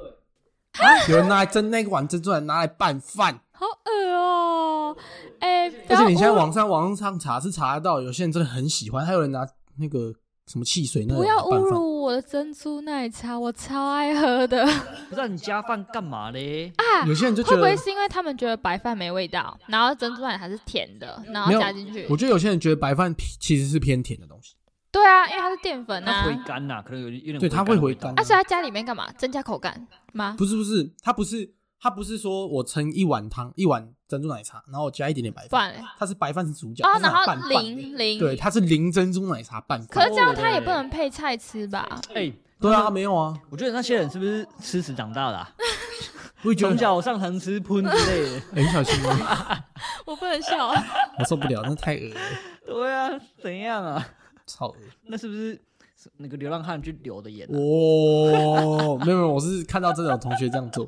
[1.10, 4.96] 有人拿来蒸那个碗珍珠奶拿来拌饭，好恶哦、
[5.40, 9.46] 哎、不而且你现在网上网上查是查得到，有些人真的很喜欢，还有人拿
[9.78, 10.14] 那个
[10.52, 11.58] 什么汽水那个不要侮。
[11.58, 14.66] 辱我的珍珠奶茶，我超爱喝的
[15.08, 16.72] 不知道你加饭干嘛嘞？
[16.76, 17.06] 啊！
[17.08, 22.06] 有些人就觉得，会不会是因为他们觉得白饭没味道，然后珍珠奶茶是甜的，然后加进去？
[22.10, 24.56] 我觉得有些人觉得白饭其实是偏甜的东西，
[24.92, 26.24] 对啊，因为它是淀粉它啊。
[26.26, 29.10] 回甘呐、可能有有点对它会回甘的味道甘而且它加里面干嘛？
[29.14, 30.36] 增加口感吗？
[30.38, 31.50] 不是不是，它不是
[31.82, 40.00] 它不是说我盛一碗汤一碗珍珠奶茶，然后我加一点点白饭，不然嘞它是白饭是主角，然后零零，对，，它是零珍珠奶茶拌可。
[40.04, 42.00] 是这样它也不能配菜吃吧？
[42.14, 45.52] 哎、对啊，没有啊，我觉得那些人是不是吃屎长大的、啊？
[46.44, 48.42] 我也觉得从小上堂吃喷之类的。
[48.54, 49.58] 很小心哦，
[50.06, 50.68] 我不能笑，
[51.18, 52.20] 我受不了，那太恶了，
[52.66, 53.10] 对啊，
[53.42, 54.08] 怎样啊？
[54.46, 54.76] 超恶。
[55.08, 55.60] 那是不是
[56.18, 57.58] 那个流浪汉去流的眼、啊？
[57.58, 60.88] 哦，没有没有，我是看到真的有同学这样做。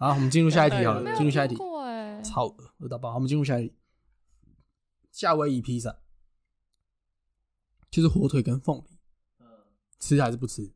[0.00, 1.56] 好，我们进入下一题好了，进入下一题
[2.24, 3.10] 超恶饿到爆。
[3.10, 3.74] 好我们进入下一题，
[5.12, 5.94] 夏威夷披萨
[7.90, 8.84] 就是火腿跟凤梨，
[9.98, 10.72] 吃还是不吃？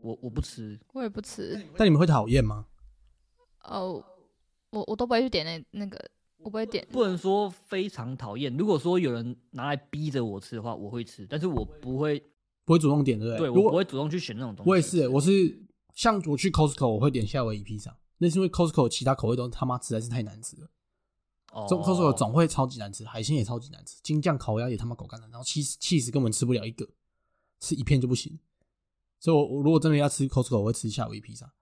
[0.00, 1.64] 我我不吃，我也不吃。
[1.76, 2.66] 但你们会讨厌吗？
[3.62, 4.04] 哦，
[4.70, 5.96] 我我都不会去点那那个，
[6.38, 6.84] 我不会点。
[6.90, 8.52] 不能说非常讨厌。
[8.56, 12.18] 如果说有人拿来逼着我吃的话，我会吃，但是我不会，
[12.64, 13.50] 不会主动点，对不对对？
[13.50, 14.68] 我不会主动去选那种东西。
[14.68, 15.30] 我也是欸，我是
[15.94, 20.68] 像我去 Costco 我会点夏威夷披萨，那是因为 Costco 其他口味都他妈实在是太难吃了。
[21.52, 26.88] 哦总 Costco 总会超级难吃，海鲜也超级难吃，金酱烤鸭也他妈狗干的，然后 cheese cheese 根本吃不了一个，
[27.60, 28.38] 吃一片就不行。
[29.20, 31.52] 所以我，我如果真的要吃 Costco，我会吃夏威夷披萨。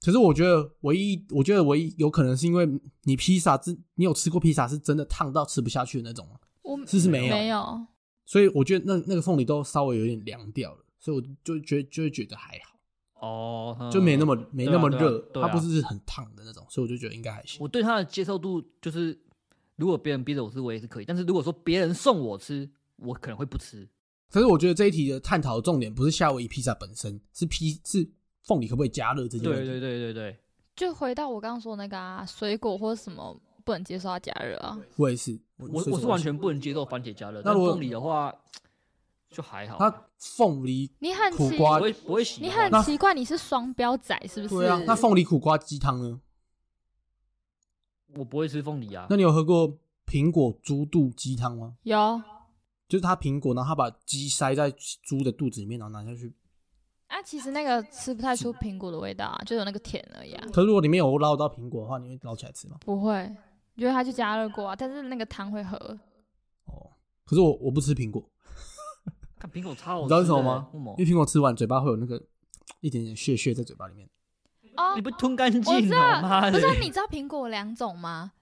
[0.00, 2.68] 可是我觉得唯一，我觉得唯一有可能是因为
[3.02, 6.38] 你披萨是，你有吃过披萨是真的烫到吃不下去的那种吗？
[6.62, 7.34] 我是不是没有？
[7.34, 7.86] 没有，
[8.26, 12.77] 所以我觉得那那个凤梨都稍微有点凉掉了，所以我就觉就会觉得还好，
[13.20, 17.58] 哦，嗯就没那么没那么热，它不是很烫的那种，所以我就觉得应该还行。
[17.60, 19.18] 我对它的接受度就是，
[19.76, 21.04] 如果别人逼着我吃，我也是可以。
[21.04, 23.88] 但是如果说别人送我吃，我可能会不吃。
[24.30, 28.08] 可是我觉得这一题的探讨的重点不是夏威夷披萨本身，是披是
[28.42, 29.66] 凤梨可不可以加热这件问题。
[29.66, 30.36] 对对对对对，
[30.76, 34.78] 就回到我刚刚说的那个啊，水果或者什么不能接受它加热啊。
[34.96, 38.34] 我也是，我我是完全不能接受番茄加热，但那凤梨的话
[39.30, 39.78] 就还好。
[39.78, 44.54] 它凤梨你很奇，苦瓜不会不会喜你欢那很奇怪，你是双标仔是不是？
[44.54, 46.20] 对啊，那凤梨苦瓜鸡汤呢？
[48.16, 49.16] 我不会吃凤梨啊那。
[49.16, 51.76] 你有喝过苹果猪肚鸡汤吗？
[51.82, 52.22] 有
[52.88, 54.70] 就是它苹果，然后它把鸡塞在
[55.02, 56.34] 猪的肚子里面，然后拿下去。
[57.08, 60.46] 啊，其实那个吃不太出苹果的味道啊，就有那个甜而已啊。
[60.52, 62.78] 可是如果里面有捞到苹果的话，你会捞起来吃吗？
[62.80, 63.30] 不会，
[63.74, 65.76] 因为它就加热过啊，但是那个汤会喝。
[66.64, 66.90] 哦，
[67.26, 68.22] 可是我我不吃苹果，
[69.38, 72.20] 看苹果超好吃，你知道为什么吗因为苹果吃完嘴巴会有那个
[72.80, 74.08] 一点点屑屑在嘴巴里面，
[74.76, 76.52] 哦你，不吞干我净哦，知道妈的！
[76.52, 78.32] 不是，你知道苹果有两种吗？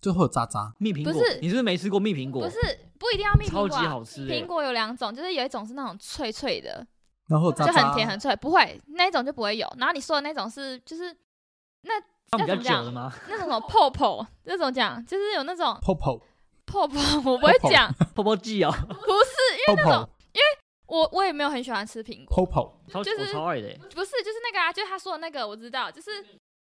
[0.00, 0.74] 就会有渣渣。
[0.78, 2.42] 蜜苹果，不是你是不是没吃过蜜苹果？
[2.42, 2.58] 不是，
[2.98, 3.76] 不一定要蜜苹超级。
[3.86, 6.86] 好吃欸苹果有两种，就是有一种是那种脆脆的，
[7.28, 9.66] 然后有渣渣，就很甜很脆，不会那一种就不会有。
[9.78, 11.16] 然后你说的那种是就是
[12.28, 13.12] 放比较要怎么讲久的吗？
[13.28, 16.18] 那种什么泡泡，那种讲就是有那种泡泡
[16.66, 20.10] 泡泡，我不会讲，泡泡剂哦，不是，泡泡
[20.86, 26.10] 我我也没有很喜欢吃苹果，泡泡，超就是超爱的欸，不是就是那个啊，就是他说的那个我知道，就是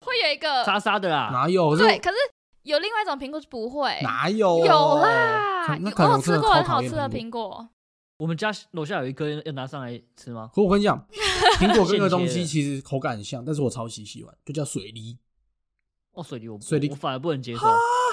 [0.05, 1.31] 会有一个沙沙的啦。
[1.33, 1.77] 哪有？
[1.77, 2.17] 对，可是
[2.63, 4.59] 有另外一种苹果是不会，哪有？
[4.65, 7.69] 有啦，我有可能吃过很好吃的苹苹果，
[8.19, 10.51] 我们家楼下有一颗要拿上来吃吗？
[10.55, 11.07] 可我跟你讲，
[11.59, 15.17] 苹果跟这个东西其实口感很像，但是我超级喜欢，就叫水梨。
[16.13, 17.67] 哦，水梨我不水梨我反而不能接受，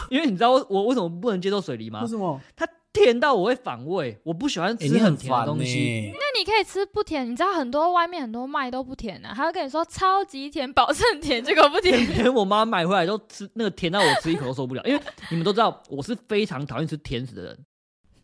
[0.10, 2.08] 因为你知道我我为什么不能接受水梨吗为？
[2.08, 2.40] 什么？
[2.56, 6.12] 它甜到我会反胃，我不喜欢吃很甜的东西。
[6.14, 12.00] 那你可以吃不甜，你知道很多外面很多卖都不甜的、啊，他会跟你说超级甜，保证甜，结果不甜。
[12.18, 17.66] 连我妈买回来都吃那个甜到我吃一口都受不了，因为你们都知道我是非常讨厌吃甜食的人，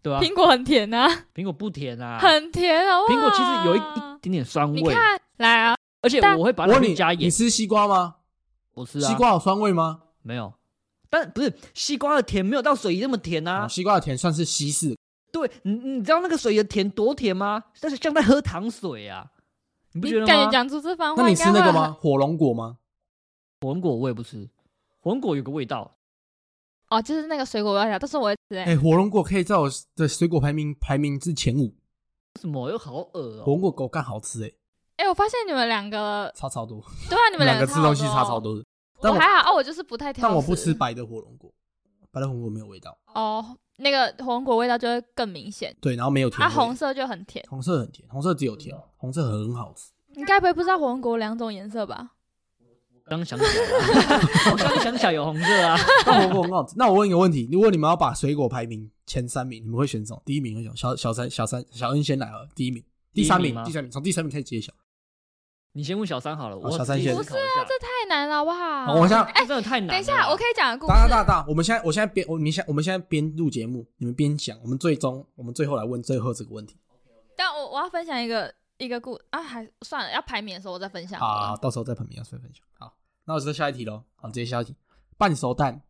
[0.01, 2.99] 对吧、苹果很甜啊，苹果不甜啊，很甜啊！
[3.01, 7.21] 苹果其实有一一点点酸味，你看来啊，而且我会把它我问你，加盐。
[7.21, 8.15] 你吃西瓜吗？
[8.73, 10.01] 我吃啊，西瓜有酸味吗？
[10.23, 10.53] 没有，
[11.09, 13.67] 但不是西瓜的甜没有到水梨那么甜啊哦。
[13.67, 14.95] 西瓜的甜算是稀释，
[15.31, 17.63] 对你，你知道那个水的甜多甜吗？
[17.79, 19.29] 但是像在喝糖水啊，
[19.93, 20.27] 你不觉得吗？
[20.27, 21.97] 感觉讲出这番话，那你吃那个吗？？
[21.99, 22.77] 火龙果吗？
[23.61, 24.47] 火龙果我也不吃，
[24.99, 25.95] 火龙果有个味道，
[26.89, 28.75] 哦，就是那个水果我要讲，但是我会吃、哎、欸。
[28.77, 31.65] 火龙果可以在我的水果排名排名至前五。
[32.35, 34.51] 为什么又好恶哦、火龙果狗干好吃哎、
[34.97, 38.53] 哎、我发现你们两个，差超多，对啊，你们两个个吃东西差超多。
[38.53, 38.65] 多的。
[39.01, 40.27] 但我我还好啊，我就是不太挑食。
[40.27, 41.51] 但我不吃白的火龙果，
[42.11, 42.97] 白的火龙果没有味道。
[43.13, 46.43] 哦，那个火龙果味道就会更明显，对，然后没有甜味。
[46.43, 47.45] 它红色就很甜。
[47.49, 49.91] 红色很甜，红色只有甜，红色很好吃。
[50.15, 52.11] 你该不会不知道火龙果有两种颜色吧？
[53.07, 53.51] 刚想起来
[54.57, 55.77] 刚想起来有红色啊。
[56.07, 56.73] 那火龙果很好吃。
[56.75, 60.21] 那我问一个问题：如果你们要把水果排名前三名，你们会选什么？
[60.25, 64.73] 第一名会选小小三小三小恩先来了，第一名，第三名，名吗第三名，从第三名开始揭晓。
[65.77, 67.65] 你先问小三好了，我小三先自己思考一下。
[67.67, 68.85] 这太难了，好不好？
[68.85, 69.89] 好我现在哎真的太难。
[69.89, 71.11] 等一下，我可以讲个故事大事。
[71.11, 76.77] 大大，我们现在我现在边我们现我们现在边录节目，你们边讲，我们最终我们最后来问最后这个问题。
[77.35, 82.65] 但我我要分享一个一个故啊，还算了，要排名的时候我再分享好到时候再旁边要再分享。
[82.79, 84.01] 好，那我直接下一题喽。
[84.15, 84.73] 好，直接下一题。
[85.17, 85.81] 半熟蛋，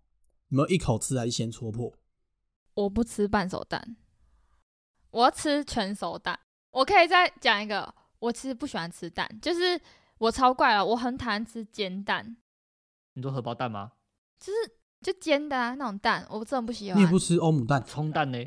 [0.47, 1.93] 你们一口吃还是先戳破？
[2.73, 3.95] 我不吃半熟蛋，
[5.11, 6.39] 我要吃全熟蛋。
[6.71, 9.79] 我可以再讲一个，我其实不喜欢吃蛋，就是
[10.17, 12.35] 我超怪了，我很讨厌吃煎蛋，
[13.13, 13.91] 你说荷包蛋吗？
[14.39, 16.97] 就是就煎的啊那种蛋，我真的不喜欢。
[16.97, 17.83] 你也不吃欧姆蛋？
[17.85, 18.37] 葱蛋呢？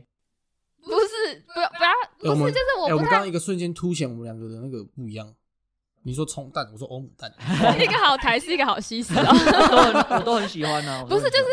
[0.81, 5.35] 不是，不要不要，不是，就是哎、我我不太们刚刚一个瞬间凸显我们两个的那个不一样。
[6.03, 7.31] 你说葱蛋，我说欧姆蛋。
[7.79, 9.27] 一个好台式，一个好西式哦。
[9.27, 11.05] 我都很我都很喜欢啊。
[11.05, 11.45] 不是就是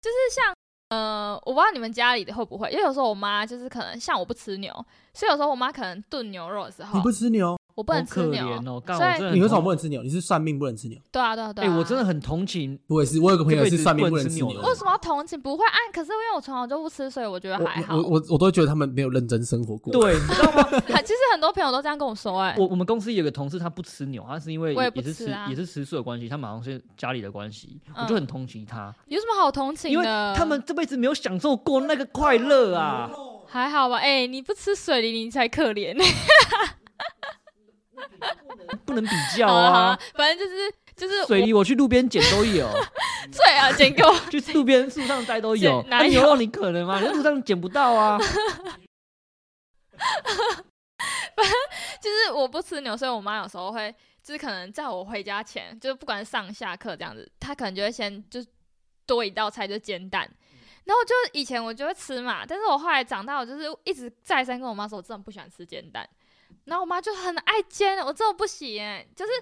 [0.00, 0.54] 就是像
[0.90, 4.72] 呃，我不知道你们家里的会不会，因为有时候我妈就是可能像我不吃牛，
[5.14, 7.58] 所以有时候我妈可能炖牛肉的时候你，不吃牛？
[7.74, 8.44] 我不能吃牛。
[8.46, 10.02] 怜哦，干所以我真的很你为什么不能吃牛？
[10.02, 10.98] 你是算命不能吃牛？
[11.10, 11.76] 对啊，对啊，对哎、啊。
[11.76, 15.40] 我真的很同情，我也是，我有个朋友是算命不不能吃牛为什么要同情？
[15.40, 17.96] 不会啊，可是因为我从小就不吃，所以我觉得我还好。
[17.96, 19.92] 我我我都觉得他们没有认真生活过。
[19.92, 20.62] 对，你知道吗？
[21.02, 30.34] 其实很多朋友都这样跟我说、哎，我我们公司有个同事，他不吃牛，他是因为我也是吃也是吃素的关系，他们好像是家里的关系，嗯我就很同情他，有什么好同情因为的？
[30.36, 33.10] 他们这辈子没有享受过那个快乐啊。
[33.46, 33.98] 还好吧？
[33.98, 35.94] 哎、你不吃水梨，你才可怜。
[38.84, 42.68] 不能比较啊。，反正就是就是水梨我去路边捡都有，
[43.32, 44.14] 对啊，捡给我。
[44.30, 45.84] 去路边树上摘都有。
[45.88, 47.00] 那牛肉你可能吗？
[47.00, 48.18] 你路上捡不到啊。
[52.00, 58.44] 就是我不吃牛，所以我妈有时候会，就是可能在我回家前，就是不管上下课这样子，她可能就会先就
[59.06, 60.28] 多一道菜，就煎蛋。
[60.84, 66.06] 然后就以前我就会吃嘛，但是我后来长大，我就是一直再三跟我妈说，我真的不喜欢吃煎蛋。
[66.64, 69.32] 然后我妈就很爱煎，我真的不喜耶，就是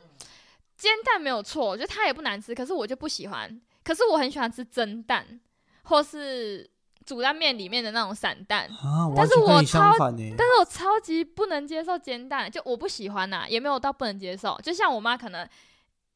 [0.76, 3.60] 煎蛋没有错，就它也不难吃，可是我就不喜欢。
[3.84, 5.40] 可是我很喜欢吃蒸蛋，
[5.84, 6.68] 或是
[7.04, 8.68] 煮在面里面的那种散蛋。
[8.68, 9.92] 啊，但是我超。
[9.98, 14.58] 但是我超级不能接受煎蛋，就我不喜欢呐、也没有到不能接受。
[14.62, 15.48] 就像我妈可能，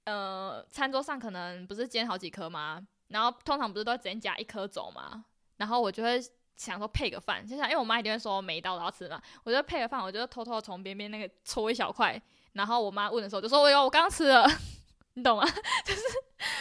[0.04, 2.80] 呃，餐桌上可能不是煎好几颗吗？
[3.08, 5.24] 然后通常不是都只夹一颗走吗？
[5.58, 6.20] 然后我就会
[6.56, 12.20] 想说配个饭，就想因为我妈一定会说每一道都要吃嘛，我就配个饭，我就偷偷从边边那个戳一小块，
[12.54, 14.46] 然后我妈问的时候就说：“我有，我刚吃了。
[15.14, 15.46] ”你懂吗？
[15.84, 16.00] 就是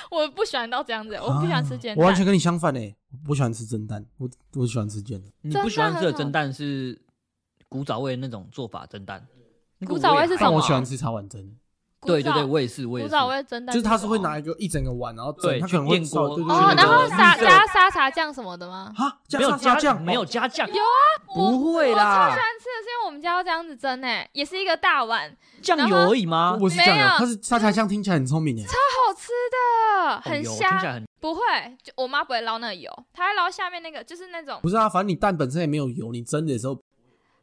[0.10, 1.98] 我不喜欢到这样子，我不喜欢吃煎蛋。
[1.98, 2.96] 啊我完全跟你相反呢。
[3.12, 5.30] 我不喜欢吃蒸蛋，我我喜欢吃煎的。
[5.42, 7.02] 你不喜欢吃的蒸蛋是
[7.68, 9.26] 古早味那种做法蒸蛋，
[9.86, 11.56] 古早味是什么但我喜欢吃茶碗蒸，古
[12.06, 13.10] 对对对，我也是，我也是。
[13.10, 18.92] 古早味蒸蛋就是他是会拿一个一整个碗，然后对整，他可能会锅烧对对对哦，然后对撒加沙茶酱什么的吗？
[18.96, 21.02] 哈加没有加沙茶酱没有加酱，有啊
[21.34, 26.58] 不会啦我超喜啦欢，吃的是因为我们家要这样子蒸诶、也是一个大碗，酱油而已吗？
[26.62, 28.64] 我是这样的，没有它是沙茶酱听起来很聪明诶。
[28.64, 30.94] 超好吃的，哦很油听起来香。
[30.94, 31.42] 很不会，
[31.84, 36.80] 就我妈不会捞那个油，她会捞下面那个，就是那种不是啊，反正你蛋本身也没有油，你蒸的时候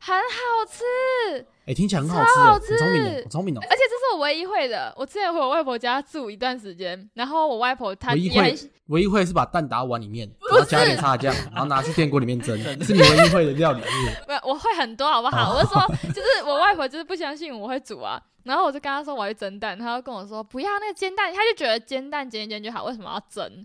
[0.04, 4.92] 很好吃，哎、听起来很好吃、欸，好吃很聪明的，聪明哦、而且这是我唯一会的。
[4.96, 13.80] 我之前回我外婆家住一段时间，然后我外婆她唯一会唯一会是把蛋打到碗里面，然后加一点沙拉酱， 然后拿去电锅里面蒸，这是你唯一会的料理。
[14.26, 15.54] 没有，我会很多，好不好？
[15.54, 15.80] 我就说，
[16.12, 23.64] 就是我外婆就是不相信我会煮啊，然后我就跟她说我要蒸蛋，她就跟我说不要那个煎蛋，她就觉得煎蛋煎一煎就好，为什么要蒸？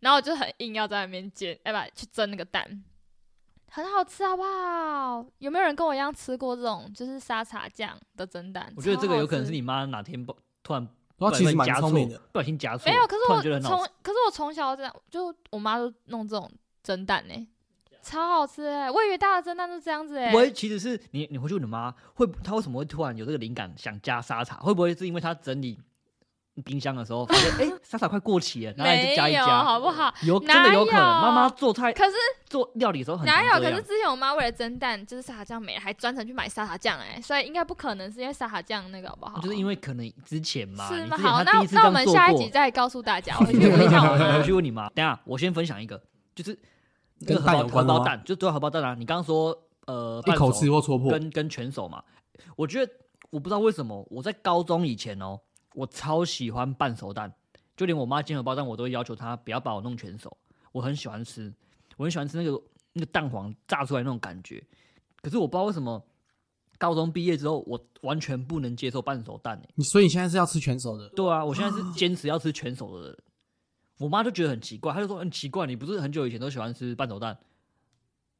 [0.00, 2.82] 然后我就很硬要在那边煎，哎不，去蒸那个蛋，
[3.74, 5.26] 很好吃，好不好？
[5.38, 8.72] 有没有人跟我一样吃过这种就是沙茶酱的蒸蛋？
[8.76, 10.32] 我觉得这个有可能是你妈哪天不
[10.62, 13.60] 突然他其实蛮夹错聪明的，哦不小心夹错，没有，可是我。
[13.60, 16.48] 从可是我从小这样，就我妈都弄这种
[16.84, 17.34] 蒸蛋呢、
[18.00, 24.58] 超好吃哎、我以为大家的蒸蛋都这样子哎、不会，其实是你你回去问你妈，会她为什么会突然有这个灵感想加沙茶？
[24.58, 25.80] 会不会是因为她整理
[26.62, 29.64] 冰箱的时候发现，哎、 沙茶快过期了，拿来没就加一，加？
[29.64, 30.12] 好不好？
[30.22, 32.12] 有真哪的有可能，妈妈做菜可是
[32.46, 33.62] 做料理的时候很哪有？
[33.62, 39.40] 可是之前我妈为了蒸蛋，就是沙茶酱没了，还专程去买沙茶酱哎，所以应该不可能是因为沙茶酱那个好不好？
[39.40, 41.16] 就是因为可能之前嘛，是吗？
[41.18, 44.42] 好，那那我们下一集再告诉大家， 我回去问一下我。
[44.42, 44.88] 去问你妈。
[44.90, 46.00] 等下，我先分享一个，
[46.34, 46.56] 就是
[47.20, 48.94] 那跟个荷包蛋有关的吗荷包蛋，就对荷包蛋啊。
[48.98, 52.02] 你刚刚说呃，一口吃或戳破，跟跟全手嘛，
[52.56, 52.92] 我觉得
[53.30, 55.40] 我不知道为什么我在高中以前哦，
[55.74, 57.32] 我超喜欢半熟蛋，
[57.76, 60.34] 就连我妈煎荷包蛋，我都会要求她不要把我弄全熟，
[60.72, 61.52] 我很喜欢吃，
[61.96, 64.64] 我很喜欢吃那个那个蛋黄炸出来那种感觉。
[65.20, 66.02] 可是我不知道为什么
[66.78, 73.18] 高中毕业之后，我完全不能接受半熟蛋欸你所以你现在是要吃全熟的，对啊，我现在是坚持要吃全熟的人。
[73.98, 77.38] 我妈就觉得很奇怪，她就说很奇怪，你不是很久以前都喜欢吃半熟蛋，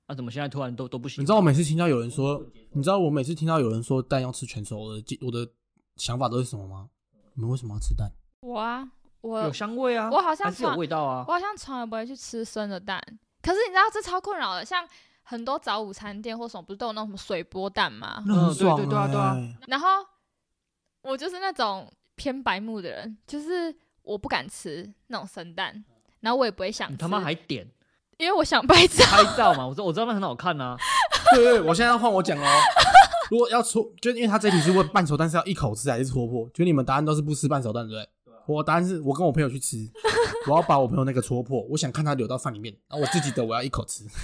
[0.08, 1.22] 那、怎么现在突然都都不行？
[1.22, 5.48] 你知道我每次听到有人说，你知道我每次听到有人说蛋要吃全熟，我的我的
[5.96, 6.90] 想法都是什么吗？
[7.34, 8.10] 你们为什么要吃蛋？
[8.40, 8.88] 我啊，
[9.20, 11.32] 我有香味啊，我好像还是有从味道啊我。
[11.32, 13.02] 好像从来不会去吃生的蛋，
[13.42, 14.86] 可是你知道这超困扰的，像
[15.22, 18.22] 很多早午餐店或什么不是都有那种什么水波蛋吗？
[18.26, 19.88] 那很对爽对对啊对啊欸然后
[21.02, 25.84] 我就是那种偏白目的人，就是我不敢吃那种生蛋，
[26.20, 27.66] 然后我也不会想吃，你他妈还点
[28.18, 29.04] 因为我想拍照。
[29.06, 29.66] 拍照嘛？
[29.66, 30.76] 我说我知道那很好看啊，
[31.34, 32.44] 对对，我现在要换我讲哦。
[33.30, 38.08] 如果要戳，就因为他这题是问半熟蛋是要一口吃还是戳破，就你们答案都是不吃半熟蛋，对不对？
[38.46, 39.76] 我答案是我跟我朋友去吃，
[40.46, 44.04] 我要把我朋友那个戳破，我想看他流到饭里面，然后我自己的我要一口吃。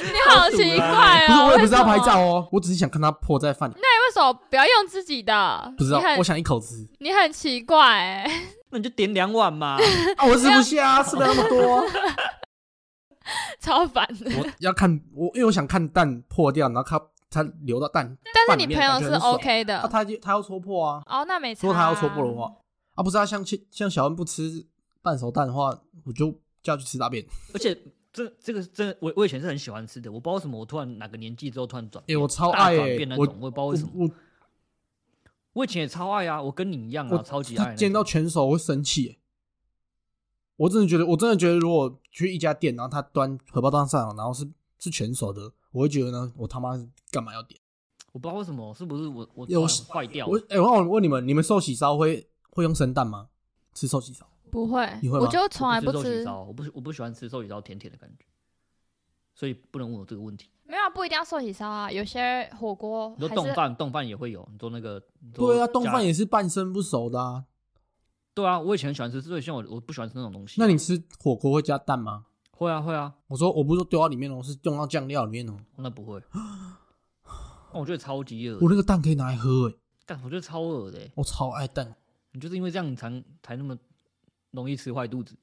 [0.00, 3.74] 你好奇怪不是，哦，我也不是要拍照哦，我只是想看他破在饭里。
[3.76, 5.72] 那你为什么不要用自己的？
[5.76, 8.30] 不知道我想一口吃你很奇怪哎、
[8.70, 9.76] 那你就点两碗嘛。
[10.16, 11.84] 啊，我吃不下啊，吃不了那么多。
[13.60, 14.30] 超烦的。
[14.38, 21.02] 我要看我，因为我想看蛋破掉，然后它它流到蛋但是你朋友是 OK 的啊，他就他要戳破啊。
[21.06, 22.52] 哦，那没差、如果他要戳破的话，
[22.94, 24.66] 啊，不是啊，像像小恩不吃
[25.02, 26.30] 半熟蛋的话，我就
[26.62, 27.24] 叫他去吃大便。
[27.52, 27.76] 而且
[28.12, 33.90] 这这个真的，我我以前是很喜欢吃的，我不知道为什么我突然哪个年纪之后突然转哎、变，我超大爱转变那种，我也不知道我为什么。
[33.94, 34.10] 我
[35.54, 37.72] 我以前也超爱啊，我跟你一样我啊，超级爱那种。
[37.72, 39.18] 他煎到全熟我会生气、欸。
[40.58, 44.46] 我真的觉得，我真的觉得，如果去一家店，然后他端荷包蛋上，然后是
[44.78, 46.76] 是全熟的，我会觉得呢，我他妈
[47.10, 47.58] 干嘛要点？
[48.12, 50.44] 我不知道为什么，是不是我我有坏掉我了？
[50.50, 53.28] 哎、我问你们，你们寿喜烧会会用生蛋吗？
[53.72, 54.28] 吃寿喜烧？
[54.50, 56.24] 不会，你会吗我就从来不吃寿喜。
[56.24, 58.24] 烧，我不我不喜欢吃寿喜烧甜甜的感觉，
[59.34, 60.50] 所以不能问我这个问题。
[60.64, 65.00] 没有啊，不一定要寿喜烧啊，有些火锅你说冻饭，冻饭也会有，你说那个
[65.32, 67.44] 对啊，冻加饭也是半生不熟的啊。
[68.38, 70.60] 对啊，我以前很喜欢吃，所以像我我不喜欢吃那种东西。
[70.60, 72.24] 那你吃火锅会加蛋吗？
[72.52, 75.56] 会啊会啊，我说我不是说丢到里面哦，是用到酱料里面哦。
[75.74, 76.22] 那不会。
[76.32, 76.70] 那
[77.80, 81.10] 我觉得超级恶我那个蛋可以拿来喝诶、干我觉得超恶的欸。
[81.16, 81.96] 我超爱蛋，
[82.30, 83.10] 你就是因为这样，你才
[83.42, 83.76] 才那么
[84.52, 85.36] 容易吃坏肚子。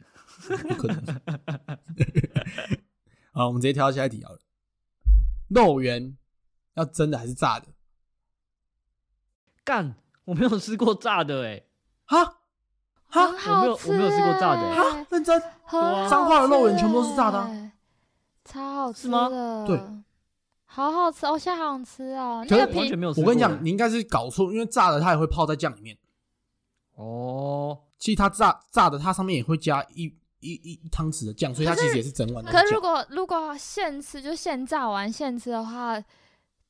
[0.70, 1.22] 不可能。
[3.34, 4.40] 好，我们直接跳到下一题好了。
[5.50, 6.16] 肉圆
[6.76, 7.68] 要蒸的还是炸的？
[9.66, 11.66] 干，我没有吃过炸的哎、
[12.06, 12.38] 哈
[13.16, 15.42] 哈很好吃、欸，我没有我没有吃过炸的欸哈，认真？
[15.64, 17.72] 很好吃彰化的肉圆全部都是炸的
[18.44, 19.80] 超好吃是吗的，对，
[20.66, 22.46] 好好吃，我现在好想吃哦。
[22.48, 23.12] 可是那个皮完全没有。
[23.18, 25.98] 我跟你讲，你应该是搞错，因为炸的它也会泡在酱里面。
[26.96, 30.04] 哦，其实它炸炸的，它上面也会加一
[30.42, 32.62] 一一一汤匙的酱，所以它其实也是整碗的酱。
[32.62, 36.00] 可是如果如果现吃，就现炸完现吃的话，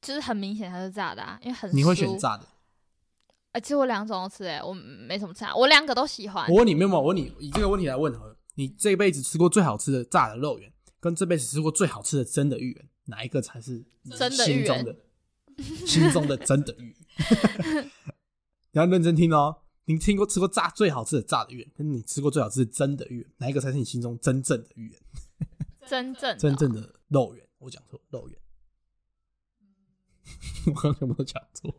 [0.02, 2.18] 就是很明显它是炸的啊，因为很你会选？
[2.18, 2.46] 炸的？
[3.56, 6.58] 哎、其实我两种都吃、哎，我没什么差，我两个都喜欢我。
[6.58, 7.00] 问你，没有没有？
[7.00, 13.82] 我问你，以这个问题来问好了，你这辈子吃过最好吃的炸的肉圆，跟这辈子吃过最好吃的蒸的芋圆，哪一个才是
[14.18, 14.98] 真的芋圆心中的
[15.88, 17.92] 心中的真的芋圆？
[18.74, 19.56] 你要认真听哦。
[19.86, 25.00] 你听过吃过炸最好吃的炸的芋圆，跟你吃过最好吃的真的芋圆，哪一个才是你心中真正的芋圆？
[25.88, 27.48] 真正的真正的肉圆？
[27.60, 28.38] 我讲错，肉圆。
[30.68, 31.74] 我刚刚有没有讲错？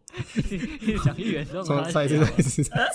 [1.05, 2.89] 讲芋圆的时候，再再一次，再一次，再一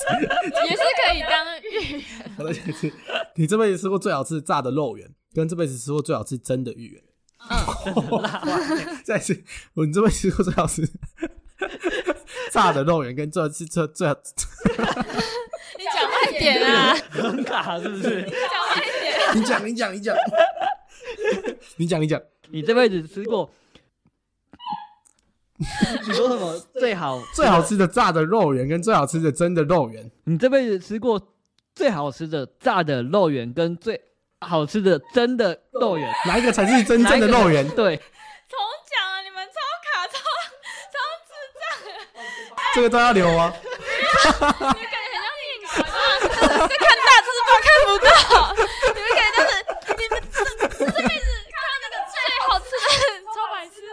[0.50, 2.04] 次也是可以当芋圆。
[2.38, 2.92] 我再讲一次。
[3.36, 7.04] 你这辈子吃过最好吃的炸的肉圆，跟这辈子吃过最好吃真的芋圆。
[9.04, 9.44] 再一次，
[9.74, 10.88] 我你这辈子吃过最好吃
[12.52, 14.14] 炸的肉圆，跟这次吃最好
[15.78, 16.96] 你讲快点啊！
[17.12, 18.22] 很卡是不是？
[18.22, 18.32] 讲
[18.70, 19.36] 快点。
[19.36, 20.16] 你讲，你讲，你讲，
[21.78, 22.22] 你讲，你讲。
[22.50, 23.50] 你这辈子吃过？
[26.08, 31.22] 你说什么 最好最好吃的炸的肉圆跟最好吃的真的肉圆，你这辈子吃过
[31.76, 34.02] 最好吃的炸的肉圆跟最
[34.40, 37.68] 好吃的真的肉圆，哪一个才是真正的肉圆？
[37.70, 38.58] 对，重
[38.90, 39.22] 讲啊！
[39.22, 39.54] 你们超
[39.86, 40.18] 卡超
[40.92, 40.98] 超
[42.74, 43.54] 这个都要留啊！
[43.62, 45.78] 你感觉很像电影啊！
[46.68, 48.10] 在看大字报看不到，
[48.96, 49.54] 你们感觉就是
[49.96, 50.36] 你们这
[50.68, 52.14] 这辈子看到那个最
[52.48, 53.90] 好吃的，超白痴的。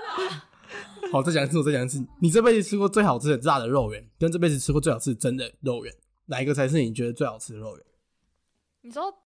[1.10, 2.06] 好，再讲一次，我再讲一次。
[2.20, 5.94] 你这辈子吃过最好吃的炸的肉圆，跟这辈子吃过最好吃的真的肉圆，
[6.26, 7.86] 哪一个才是你觉得最好吃的肉圆？
[8.82, 9.22] 你说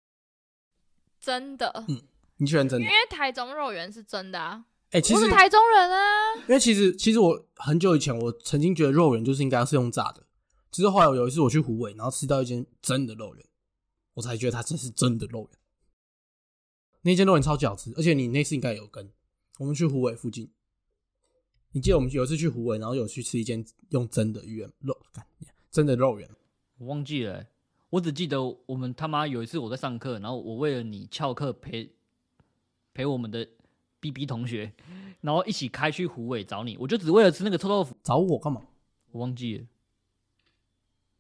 [1.19, 1.86] 真的？
[1.88, 2.01] 嗯
[2.38, 2.91] 你喜欢真的因？
[2.91, 6.36] 为台中肉圆是真的啊，哎、其实我是台中人啊。
[6.47, 10.23] 因为其实其实我很久以前我曾经觉得肉圆就是应该是用炸的，
[10.71, 13.45] 只是后来有一次我去湖尾，然后吃到一间真的肉圆，
[14.15, 15.59] 我才觉得它真是真的肉圆。
[17.01, 19.11] 那间肉圆超级好吃，而且你那次应该有跟
[19.59, 20.51] 我们去湖尾附近，
[21.74, 25.26] 你记得我们有一次去湖尾，然后有去吃一间用真的芋圆肉，干
[25.72, 26.30] 真的肉圆，
[26.80, 27.47] 我忘记了欸、
[27.89, 31.89] 我只记得我们他妈有一次我在上课，然后我为了你翘课陪
[32.93, 33.47] 陪我们的
[33.99, 34.74] B B 同学，
[35.22, 38.61] 然后一起开去湖尾找你，我就只为了吃那个臭豆腐，找我干嘛？
[39.11, 39.65] 我忘记了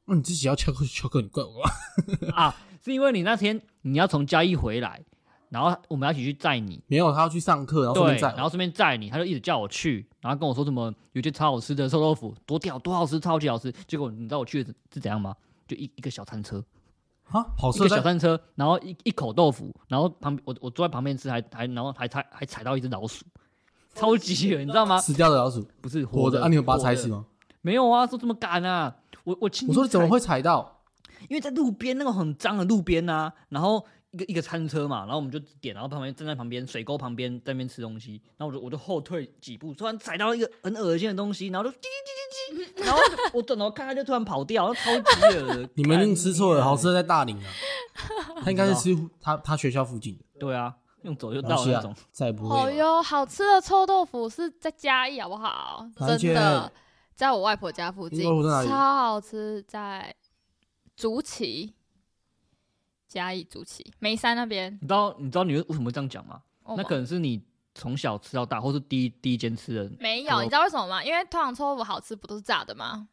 [0.05, 1.63] 那、你自己要翘课翘课，你怪我？
[2.35, 5.05] 啊，是因为你那天你要从嘉义回来，
[5.51, 8.35] 然后我们要一起去载你，没有，他要去上课，然后顺对，便载我。
[8.35, 13.69] 然后顺便载你，他就一直叫我去，然后跟我说什么有些超好吃的臭豆腐，多屌，多好吃，超级好吃。
[13.85, 15.35] 结果你知道我去的是怎样吗？
[15.67, 16.63] 就一一个小餐车，
[17.29, 23.25] 啊，好一个小餐车，然后一一口豆腐，然后旁我我坐在旁边吃，还还然后还踩还踩到一只老鼠，
[23.93, 24.97] 超级远，你知道吗？
[24.99, 27.09] 死掉的老鼠，不是活的，的，啊，你有把它踩死？
[27.09, 27.25] 吗？
[27.61, 28.95] 没有啊，说这么赶啊！
[29.25, 30.79] 我我亲我说你怎么踩会踩到？
[31.29, 42.99] 因为在路边那个很脏的路边呐、然后一个一个餐车嘛，然后我们就点，然后旁边站在旁边水沟旁边在那边吃东西，然后我就我就后退几步，突然踩到一个很恶心的东西，然后就叽叽叽叽，然后
[43.33, 45.69] 我转头看他就突然跑掉，超级恶心。
[45.75, 47.43] 你们一定吃错了，干好吃的在大林啊。
[48.43, 52.63] 他应该是吃他他学校附近的，对啊，用走就到那种。，再也不会了。
[52.63, 55.85] 哦哟，好吃的臭豆腐是在嘉义，好不好？
[55.97, 56.71] 真的间，
[57.15, 58.23] 在我外婆家附近
[58.67, 60.13] 超好吃，在
[60.95, 61.73] 竹崎，
[63.11, 64.73] 嘉义竹崎眉山那边。
[64.81, 66.41] 你知道你知道你为什么会这样讲吗？
[66.63, 67.43] 哦那可能是你
[67.75, 69.91] 从小吃到大，或是第一第一间吃的。
[69.99, 71.03] 没有，你知道为什么吗？
[71.03, 73.09] 因为通常臭豆腐好吃不都是炸的吗？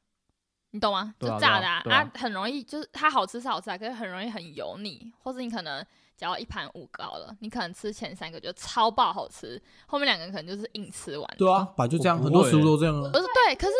[0.70, 1.14] 你懂吗？
[1.18, 5.84] 对啊就炸的啊，对啊啊很容易就是它好吃是好吃啊，可是很容易很油腻，或是你可能
[6.16, 11.28] 只要一盘五个好了，你可能吃前三个就超爆好吃，后面两个可能就是硬吃完。
[11.38, 13.10] 对啊，本来就这样，我不很多食物都这样啊。
[13.10, 13.72] 不是对，可是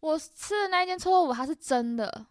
[0.00, 2.26] 我吃的那一间臭豆腐它是真的，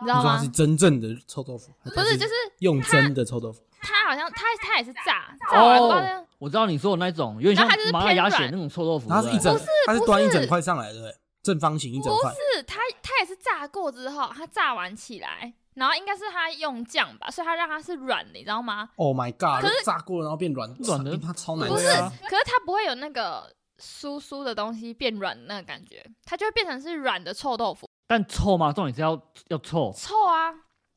[0.00, 0.48] 你知道吗是？
[0.48, 3.62] 真正的臭豆腐，不是，就是用真的臭豆腐。
[3.80, 9.08] 它好像它它也是炸，哦，我知道你说的那种，有点像然后它就是麻辣鸭血偏软那种臭豆腐。
[9.08, 12.30] 它是一整它是端一整块上来的，正方形一整块。
[12.30, 19.62] 不是它它也是炸过之后，它炸完起来，然后应该是它用酱吧，所以它让它是软的，你知道吗？Oh my god！
[19.62, 21.86] 可是炸过了然后变软，软的它超难不是。
[21.86, 28.70] 可是它不会有那个酥酥的东西变软的那个感觉，它就会变成是软的臭豆腐，但臭吗？
[28.70, 29.90] 重点是要要臭。
[29.96, 30.52] 臭啊！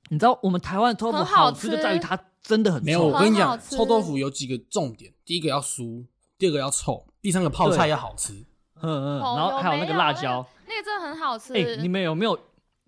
[0.09, 2.85] 你知道我们台湾的臭豆腐好好吃就在于它真的很臭。
[2.85, 6.05] 没有，我跟你讲，臭豆腐有几个重点：第一个要酥，
[6.37, 8.33] 第二个要臭，第三个泡菜要好吃。
[8.81, 10.45] 嗯嗯，然后还有那个辣椒。
[10.67, 11.53] 那个真的很好吃。
[11.53, 12.37] 哎、你们有没有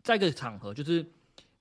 [0.03, 1.09] 在一个场合，就是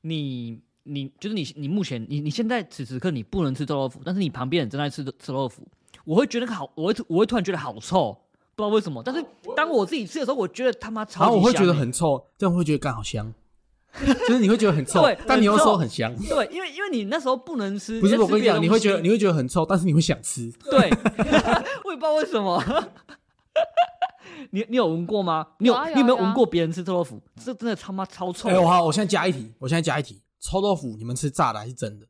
[0.01, 5.63] 你你就是你你目前你你现在此时刻你不能吃臭豆腐，但是你旁边人正在吃臭豆腐，
[6.05, 8.19] 我会觉得好，我会我会突然觉得好臭，
[8.57, 9.03] 不知道为什么。
[9.05, 13.33] 但是当我自己吃的时候，我觉得他妈超级然后我会觉得很臭，这样会觉得干好香，
[14.27, 16.13] 就是你会觉得很臭对，但你又说很香。
[16.17, 20.51] 对，因为因为你那时候不能吃，不是我跟你讲，你会觉得你会觉得很臭，但是你会想吃。
[20.71, 20.91] 对，
[21.85, 22.63] 我也不知道为什么。
[24.51, 25.47] 你你有闻过吗？
[25.59, 27.21] 你有有啊有啊你有没有闻过别人吃臭豆腐？
[27.43, 28.59] 这真的他妈超臭哎，！
[28.59, 32.07] 我好，我现在加一题，我现在加一题，臭豆腐你们吃炸的还是真的？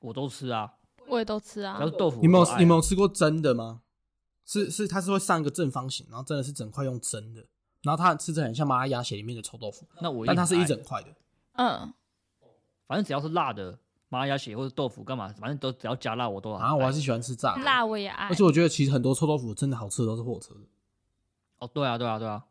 [0.00, 0.70] 我都吃啊，
[1.06, 3.80] 我也都吃啊只要，是豆腐，你们我都爱啊有你们有吃过蒸的吗？
[4.48, 7.44] 是是，它是会上一个正方形，然后真的是整块用蒸的，
[7.82, 11.08] 然后它吃着很像麻辣鸭血里面的臭豆腐，那我但它是一整块的。
[11.52, 11.92] 嗯，
[12.86, 13.78] 反正只要是辣的，
[14.08, 18.34] 麻辣鸭血或者豆腐干嘛，反正都只要加辣我都很啊，我爱还是喜欢吃炸的，辣我也爱而。
[18.34, 20.60] 且我觉得其实很多臭豆腐真的好吃的都是货车的，
[21.58, 22.42] 哦，对啊，对啊，对啊，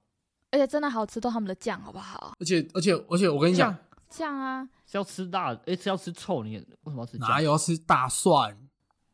[0.52, 2.36] 而且真的好吃，都他们的酱好不好？
[2.39, 3.76] 而且而且而且我跟你讲
[4.08, 7.28] 酱，啊，是要吃辣，哎，是要吃臭，你为什么要吃酱？
[7.28, 8.56] 哪有要吃大蒜？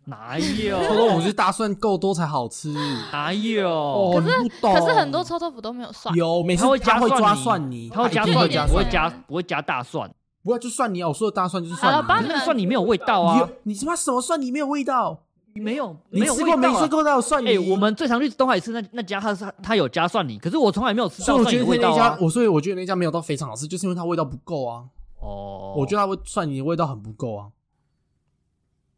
[0.06, 0.84] 哪有？
[0.84, 2.74] 臭豆腐是大蒜够多才好吃。
[3.12, 3.70] 哪有？
[3.70, 4.74] 哦，你不懂。
[4.74, 6.14] 可是很多臭豆腐都没有蒜。
[6.16, 10.10] 有，每次他会加会抓蒜泥蒜泥，它会加蒜泥，会加，不会加，不会加大蒜。
[10.44, 11.08] 不会就蒜泥啊！
[11.08, 12.06] 我说的大蒜就是蒜泥。
[12.08, 15.18] 那个蒜泥没有味道啊，，你他妈什么蒜泥没有味道？
[15.56, 17.50] 没有，你没有吃过没味道啊吃过那种蒜泥？
[17.56, 24.84] 哎、我们最常去东海吃那那家，他是它有加蒜泥，可是我从来没有吃所以我到蒜泥的味道觉得那家啊。，我所以我觉得那家没有到非常好吃，就是因为它味道不够啊。
[25.22, 27.46] 哦，我觉得它味蒜泥的味道很不够啊。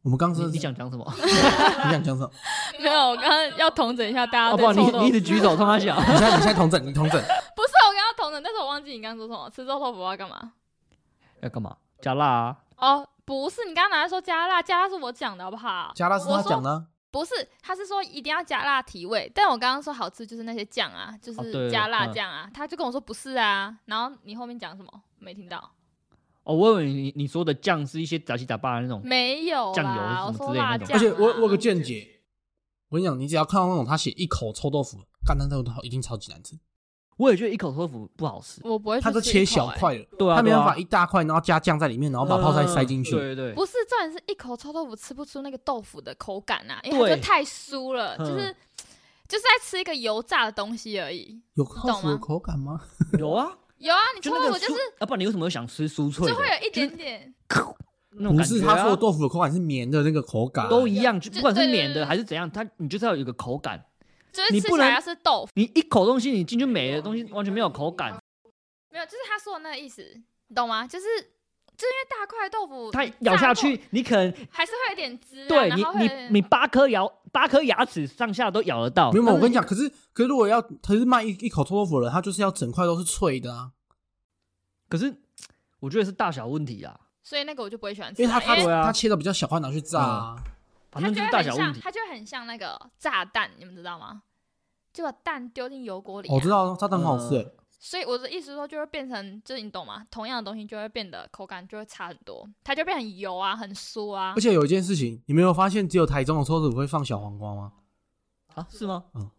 [0.06, 1.04] 我们刚刚是你 你想讲什么？
[1.18, 2.32] 你想讲什么？
[2.80, 4.86] 没有，我刚刚要统整一下大家哦不，你。
[5.00, 7.20] 你一直举手冲他讲， 你现在你现在同整，你同整。
[7.58, 9.50] 不是我刚刚统整，但是我忘记你刚刚说什么。
[9.50, 10.54] 吃臭豆腐要干嘛？
[11.42, 11.76] 要干嘛？
[12.02, 12.58] 加辣啊？
[12.78, 15.92] 哦，不是，你刚刚拿来说加辣，加辣是我讲的好不好？
[15.96, 17.34] 加辣是他讲的啊，不是，
[17.64, 25.72] 他是说一定要加辣提味，但我刚刚说好吃就是那些酱啊，就是加辣嗯酱啊，他就跟我说不是啊，然后你后面讲什么没听到？
[26.46, 29.02] 哦，我以为你你说的酱是一些杂七杂八的那种。
[29.04, 32.08] 没有酱油什么之类的那种而且我我有个见，解，
[32.90, 36.58] 我跟你讲，你只要看到那种他写一口臭豆腐，干那豆腐一定超级难吃，
[37.18, 38.62] 我也觉得一口臭豆腐不好吃。
[38.64, 39.44] 我不会去他都切。
[39.44, 43.12] 小块了，对啊，他没办法一大块，然后加酱在里面，然后把泡菜塞进去。
[43.12, 48.56] 嗯对对对，不是，重点是一口臭豆腐吃不出那个豆腐的口感啊，因为太酥了，嗯就是
[49.28, 51.42] 就是在吃一个油炸的东西而已。
[51.56, 52.80] 有豆腐的口感吗？
[53.18, 56.32] 有啊，有啊，你臭就那个豆腐就是酥，要不然你为什么会想吃酥脆的？
[56.34, 57.34] 就会有一点点，
[58.18, 63.84] 那种不是，感觉啊他说的豆腐的口感是绵的那个口感，都一样，就就不管是对对绵的还是怎样，它你就是要有一个口感。
[64.32, 68.22] 就是你不能吃起来要是豆腐，你一口东西你进去没的东西完全没有口感，
[68.92, 70.02] 没有，就是他说的那个意思，
[70.48, 70.86] 你懂吗？
[70.86, 71.06] 就是
[71.78, 77.02] 就是因为大块豆腐，它咬下去，你可能还是会有点汁、啊，对你你你八颗牙
[77.32, 79.12] 八颗牙齿上下都咬得到。
[79.12, 83.72] 没有，我跟你但讲，可是可是如果要可是卖一一口臭豆腐的人，他就是要整块都是脆的啊，
[84.90, 85.14] 可是
[85.80, 90.36] 我觉得是大小问题啊，所以那个我就不会喜欢吃啊，因为他他切的比较小块拿去炸啊。
[90.92, 91.82] 反正就是它就很像，大小问题。
[91.84, 94.22] 它就会很像那个炸弹，你们知道吗？
[94.94, 97.52] 就把蛋丢进油锅里、啊我知，道炸弹很好吃
[97.88, 100.04] 所以我的意思是说，就会变成，就是你懂吗？
[100.10, 104.42] 同样的东西就会变得口感就会差很多，它就变很油啊，很酥啊而。
[104.42, 107.74] 且有一件事情，你没有发现只有台中的臭豆腐会放小黄瓜吗？
[108.56, 109.06] 啊，是吗？
[109.14, 109.30] 嗯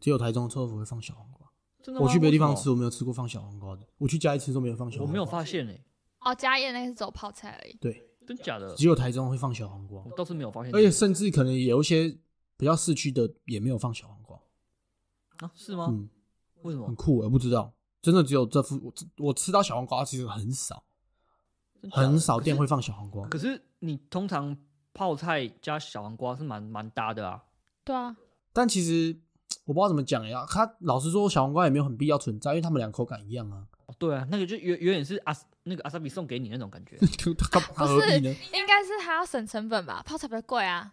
[0.00, 1.46] 只有台中的臭豆腐会放小黄瓜。
[1.80, 2.06] 真的吗？
[2.06, 3.86] 我去别的地方吃，我没有吃过放小黄瓜的。
[3.98, 5.10] 我去嘉义吃都没有放小么，黄瓜。
[5.10, 5.80] 我没有发现诶，
[6.22, 7.76] 哦，嘉义那个是走泡菜而已。
[7.80, 8.74] 对，真假的？
[8.74, 10.74] 只有台中会放小黄瓜我，倒是没有发现。
[10.74, 12.18] 而且甚至可能有一些
[12.56, 14.36] 比较市区的也没有放小黄瓜。
[15.38, 15.86] 啊，是吗？
[15.90, 16.08] 嗯，
[16.62, 16.94] 为什么很？
[16.94, 18.92] 酷，我不知道，真的只有这副我
[19.26, 20.82] 我吃到小黄瓜其实很少，
[21.90, 23.28] 很少店会放小黄瓜。
[23.28, 24.56] 可是你通常
[24.92, 27.44] 泡菜加小黄瓜是蛮蛮搭的啊。
[27.84, 28.16] 对啊，
[28.52, 29.18] 但其实
[29.64, 33.66] 我不知道怎么讲呀，他老实说，小黄瓜也没有很必要存在，因为他们俩口感一样啊。
[33.86, 36.98] 哦对啊，那个就有有点是阿那个阿萨比送给你那种感觉。
[37.50, 38.34] 他他何必呢？
[38.52, 40.02] 应该是还要省成本吧？
[40.04, 40.92] 泡菜比较贵啊，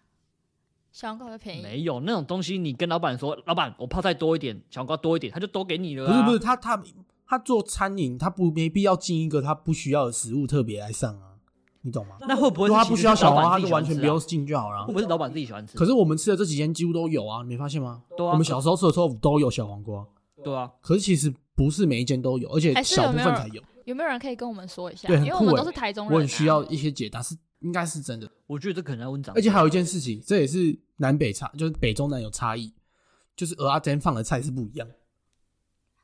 [0.96, 1.62] 小黄瓜会便宜。
[1.62, 6.08] 没有那种东西，你跟老板说，老板我泡菜多一点，小黄瓜多一点，他就多给你了、啊。
[6.08, 6.82] 不是不是，他他
[7.28, 11.36] 他做餐饮，他不没必要进一个他不需要的食物特别来上啊，
[11.82, 12.16] 你懂吗？
[12.22, 14.94] 那会不会是他不需要小黄瓜，他就完全不用进就好了啊会。
[14.94, 15.78] 不会是老板自己喜欢吃？
[15.78, 18.04] 可是我们吃的这几间几乎都有啊，你没发现吗？
[18.16, 20.08] 对啊，我们小时候吃的臭豆腐都有小黄瓜，
[20.46, 23.62] 对啊，可是其实不是每一间都有，而且小部分才有。
[23.84, 25.10] 有没有人可以跟我们说一下？
[25.10, 27.36] 对因为我们都是台中人、啊，我很需要一些解答，是
[27.66, 28.30] 应该是真的。
[28.48, 29.42] 我觉得这可能要问长辈。
[29.42, 32.72] 而且还有一件事情，这也是南北差，就是北中南有差异，
[33.36, 34.88] 就是鹅阿珍放的菜是不一样。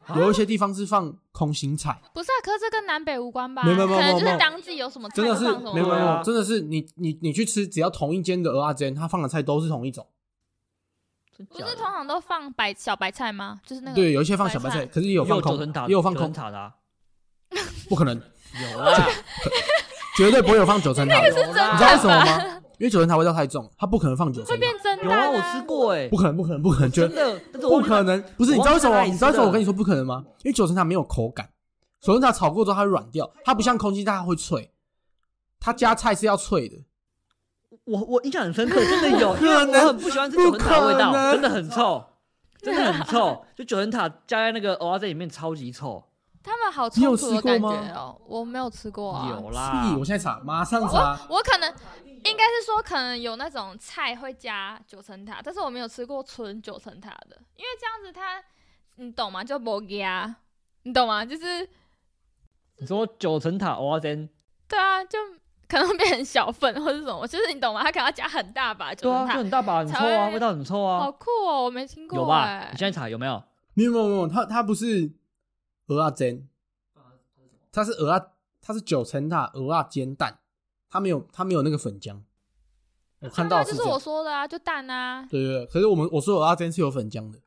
[0.07, 3.63] 啊有一些地方是放空心菜，不是啊，可是这跟南北无关吧？
[3.63, 10.07] 没有没有没有可能就是当季有什么菜真的是就放什么没有没有真的是你你你去吃，只要同一间的鹅阿珍，它放的菜都是同一种。
[11.49, 13.61] 不是通常都放白小白菜吗？
[13.65, 16.75] 就是那个对，有一些放小白菜，可是也有放空也有放空塔的、啊，
[17.87, 18.15] 不可能，
[18.73, 19.07] 有啦，
[20.15, 22.61] 绝对不会有放九层塔你知道为什么吗？
[22.79, 30.23] 因为九层塔味道太重，它不可能放九层塔，会变蒸有啊，我吃，过哎、不可能，不可能，不可能，绝真的，不可能，不是，你知道为什么你知道为什么我跟你说不可能吗？
[30.43, 31.49] 因为九层塔没有口感，
[32.01, 34.71] 九层塔炒过之后它会软掉，它不像空心菜会脆，
[35.59, 36.77] 它加菜是要脆的。
[37.85, 42.03] 我我印象很深刻，真的有， 因为可能我很不喜欢吃九层塔的味道，真的很臭，
[42.61, 46.03] 真的很臭，就九层塔加在那个蚵仔在里面超级臭，
[46.43, 49.27] 他们好你有冲突的感吃过吗觉哦，我没有吃过啊。
[49.29, 51.19] 有啦屁！，我现在查，马上查。
[51.29, 51.69] 我我可能
[52.23, 58.43] 应该是说，可能有那种菜会加九层塔，但是我没有吃过纯九层塔的，因为这样子它，
[58.95, 59.43] 你懂吗？
[59.43, 60.35] 就不加，
[60.83, 61.23] 你懂吗？
[61.23, 61.67] 就是
[62.77, 64.27] 你说九层塔蚵仔煎，
[64.67, 65.19] 对啊，就
[65.67, 67.83] 可能会变成小份或者是什么，就是你懂吗？
[67.83, 72.41] 它可能要加很大把九对啊，就，很大把，很臭啊，味道很臭啊好啊，酷哦，我没听过有吧？
[72.45, 73.43] 哎你现在查有没有？
[73.73, 75.09] 没有没有没有，它它不是
[75.91, 76.47] 鹅啊煎，
[77.71, 78.27] 它是鹅啊，
[78.61, 80.39] 它是九层塔鹅啊煎蛋，
[80.89, 82.21] 它没有它没有那个粉浆。
[83.19, 85.27] 我看到就是我说的啊，就蛋啊。
[85.29, 87.39] 对对对，可是我们我说鹅啊煎是有粉浆的。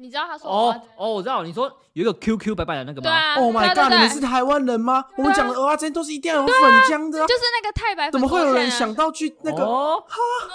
[0.00, 3.02] 你知道他说哦我哦，我知道，你说有一个 QQ 白白的那个吗？
[3.02, 3.88] 对啊 Oh my god！
[3.88, 5.04] 对你们是台湾人吗？
[5.16, 6.54] 我们讲的蚵仔煎都是一定要有粉
[6.88, 9.64] 浆的啊，就是那个太白粉怎么会有人想到去那个？
[9.64, 10.02] 哦，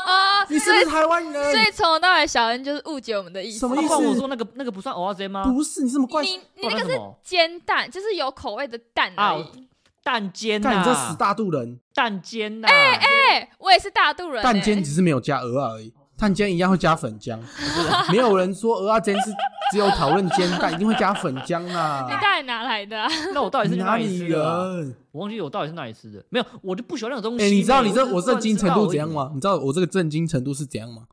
[0.06, 0.46] 啊？
[0.48, 1.62] 你是不是台湾人所人？
[1.68, 3.60] 以从头到尾小恩就是误解我们的意思。
[3.60, 5.44] 什么意思那换我说那个那个不算蚵仔煎吗？
[5.44, 6.24] 不是，你这么怪？
[6.24, 9.68] 你你那个是煎蛋，就是有口味的蛋啊而已。
[10.04, 11.80] 蛋煎干你这死，大肚人！
[11.94, 14.44] 蛋煎呐，哎，我也是大肚人欸。
[14.44, 17.38] 蛋煎只是没有加鹅啊而已，蛋煎一样会加粉浆。
[18.10, 19.30] 没有人说鹅啊煎是
[19.74, 22.22] 只有讨论煎蛋，一定会加粉浆啊你啦。
[22.22, 23.10] 到底哪来的啊？
[23.34, 24.74] 那我到底是哪里吃的啊？
[24.78, 24.96] 人？
[25.12, 27.44] 我忘记我到底是哪里吃的，没有，我就不喜欢那种东西。
[27.44, 29.32] 哎，你知道你这我震惊程度怎样吗？
[29.36, 31.08] 你知道我这个震惊程度是怎样吗？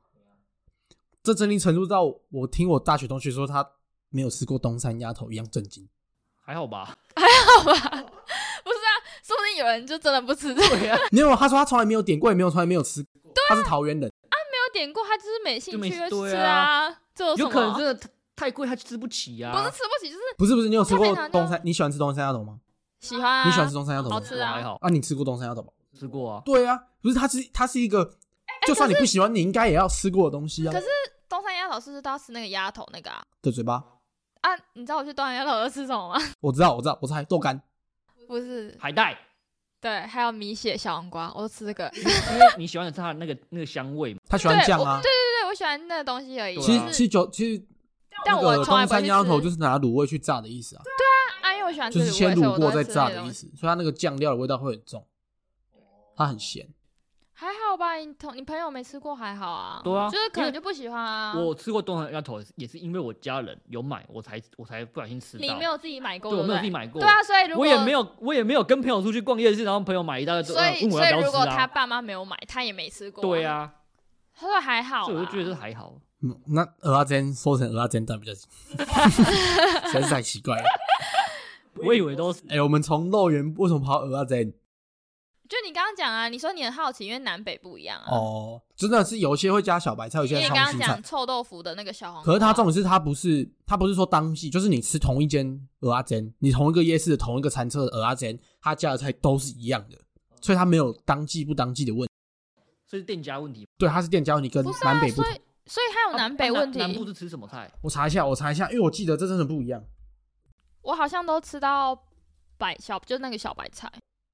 [1.25, 3.67] 这震惊程度到我听我大学同学说他
[4.11, 5.89] 没有吃过东山鸭头一样震惊。
[6.41, 6.97] 还好吧？
[7.17, 7.73] 还好吧，
[8.63, 8.91] 不是啊，
[9.25, 10.77] 说不定有人就真的不吃这个，
[11.11, 13.11] 没有，他说他从来没有点过，也没有从来没有吃过。
[13.49, 14.10] 他是桃园人，有
[14.73, 17.79] 点过，他就是没兴趣吃啊这有可能么？
[17.79, 19.53] 真的太太贵，他吃不起啊。
[19.53, 21.61] 不是吃不起，就是不是不是，你有吃过东山？
[21.65, 22.59] 你喜欢吃东山鸭头吗？
[23.01, 23.45] 喜欢啊。
[23.45, 24.15] 你喜欢吃东山鸭头吗？
[24.17, 25.69] 好吃啊还好，啊，你吃过东山鸭头吗？
[25.99, 26.43] 吃过啊。
[26.45, 28.17] 对啊，不是，它是它是一个，
[28.67, 30.81] 就算你不喜欢，你应该也要吃过的东西啊可。
[30.81, 30.87] 是
[31.29, 33.23] 东山鸭头是不是都要吃那个鸭头那个啊？
[33.43, 33.85] 的嘴巴，
[34.41, 36.21] 啊，你知道我去东山鸭头要吃什么吗？
[36.41, 37.61] 我知道，我知道，我猜豆干。
[38.27, 39.19] 不是，海带，
[39.81, 41.91] 对，还有米血小黄瓜，我都吃这个。
[41.97, 44.21] 因为你喜欢的是它的那个那个香味嘛。
[44.29, 45.01] 他喜欢酱啊。
[45.03, 46.61] 对对对，我喜欢那个东西而已。
[46.61, 47.65] 其实其实就其实
[48.25, 53.33] 但我从来不会东山鸭头就是拿卤味去炸的意思啊，对啊，啊因为我喜欢吃就是先卤过再炸的意。
[53.33, 55.07] 思，所以它那个酱料的味道会很重，
[56.15, 56.69] 它很咸。
[57.41, 59.81] 还好吧，你同你朋友没吃过还好啊。
[59.83, 61.33] 对啊就是可能就不喜欢啊。
[61.35, 65.41] 我吃过东山鸭头，也是因为我家人有买，我才我才不小心吃到。
[65.41, 67.01] 你没有自己买过，对，我没有自己买过。
[67.01, 71.47] 对啊，所以如果我也没有，我也没有跟朋友出去逛夜市，然后朋友买一大堆，所以所以如果？
[71.47, 73.23] 他爸妈没有买，他也没吃过。
[73.23, 73.73] 对，啊，
[74.35, 75.05] 他说还好啊。
[75.05, 75.95] 所以我就觉得还好。
[76.23, 80.65] 嗯，那鹅啊煎说成鹅啊煎蛋比较， 实在是太奇怪了。
[81.77, 84.53] 我以为都是哎、我们从肉圆为什么跑到鹅啊煎？
[85.51, 88.07] 就你刚刚讲啊，你说你很好奇，因为南北不一样啊。
[88.09, 91.03] 哦，真的是有些会加小白菜，有些你刚刚讲。
[91.03, 99.99] 臭豆腐的那个小黄，可是它重点是它不是，它不是说当季，就是你吃同一间鹅阿煎，你同一个夜市的同一个餐车的鹅阿煎，它加的菜都是一样的，
[100.41, 102.13] 所以它没有当季不当季的问题。
[102.87, 103.67] 所以是店家问题。
[103.77, 105.25] 对，它是店家问题，跟南北不同。
[105.25, 106.79] 所以所以还有南北啊问题。
[106.79, 107.69] 南部是吃什么菜？
[107.83, 109.83] 我查一下，我查一下，因为我记得这真的不一样。
[110.83, 112.05] 我好像都吃到
[112.57, 113.91] 白小，就那个小白菜。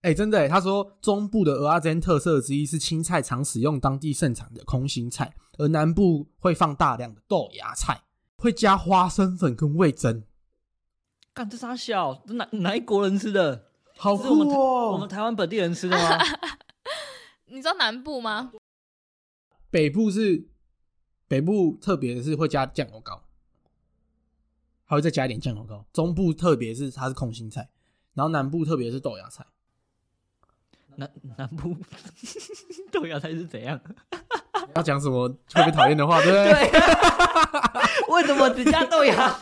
[0.06, 8.04] 哎、真的、欸，他说中部的鹅啊煎特色之一是青菜常使用当地盛产的空心菜，而南部会放大量的豆芽菜，
[8.36, 10.22] 会加花生粉跟味增，
[11.34, 12.22] 干这啥小？
[12.26, 13.66] 哪哪一国人吃的？
[13.96, 14.92] 好我们台酷哦！
[14.92, 16.24] 我们台湾本地人吃的吗？
[17.50, 18.52] 你知道南部吗？
[19.70, 20.46] 北部是
[21.26, 23.24] 北部特别的是会加酱油膏，
[24.84, 25.84] 还会再加一点酱油膏。
[25.92, 27.70] 中部特别是它是空心菜，
[28.14, 29.44] 然后南部特别是豆芽菜。
[30.96, 31.76] 南南部
[32.92, 33.78] 豆芽菜是怎样？
[34.74, 36.70] 要讲什么特别讨厌的话，对不对？
[36.70, 36.80] 对，
[38.14, 39.36] 为什么只加豆芽菜？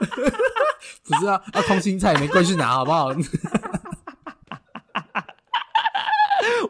[1.04, 3.08] 不是啊，啊空心菜也没贵去拿，好不好？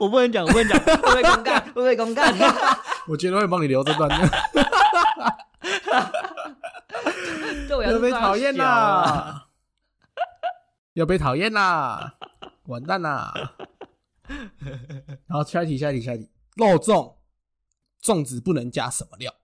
[0.00, 1.60] 我不能讲，我不能讲，会不会公干？
[1.66, 2.32] 会不会公干？
[3.08, 4.28] 我觉得会帮你留这段的，
[7.68, 8.56] 豆芽要被是讨厌！
[8.56, 9.46] 啦，
[10.94, 12.14] 要被讨厌啦，
[12.66, 13.32] 完蛋啦！
[15.26, 17.14] 然后下一题，下一题，下一题，肉粽
[18.02, 19.34] 粽子不能加什么料？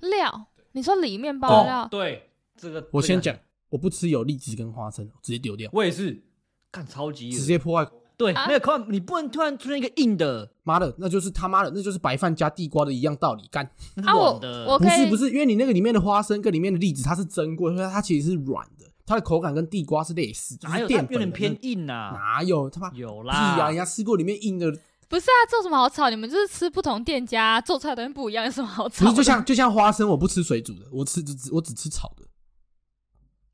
[0.00, 3.36] 料，你说里面哦包料，对，这个我先，讲，
[3.70, 6.22] 我不吃有荔枝跟花生，直接丢掉，我也是，
[6.70, 7.90] 干超级直接破坏。
[8.16, 13.46] 对啊那个口感，你不能突然出现一个硬的，妈的，那就是他妈的，那就是白饭加地瓜的一样道理。
[13.46, 13.64] 干，
[14.04, 14.66] 啊我软的。
[14.66, 18.77] 我不是不是，因为你那个里面的花生跟里面的栗子它是蒸过，所以它其实是软的，
[19.08, 22.12] 它的口感跟地瓜是类似，就哪有它是淀粉的有点偏硬啊？
[22.14, 24.70] 哪有他妈屁有呀、啦，人家吃过里面硬的，
[25.08, 26.10] 不是啊，这有什么好吵？
[26.10, 29.10] 你们就是吃不同店家做出来的东西不一样，有什么好吵的？
[29.10, 32.24] 不是就像就像花生，我不吃水煮的，我吃只只我只吃炒的，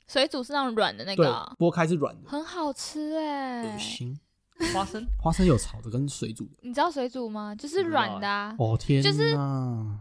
[0.09, 3.79] 水煮是那种软的那对个啊，，剥开是软的，很好吃哎恶。
[3.79, 4.19] 心。
[4.73, 7.55] 花生花生有炒的跟水煮的，你知道水煮吗？
[7.55, 8.55] 就是软的啊。
[8.59, 9.41] 哦天就是哪！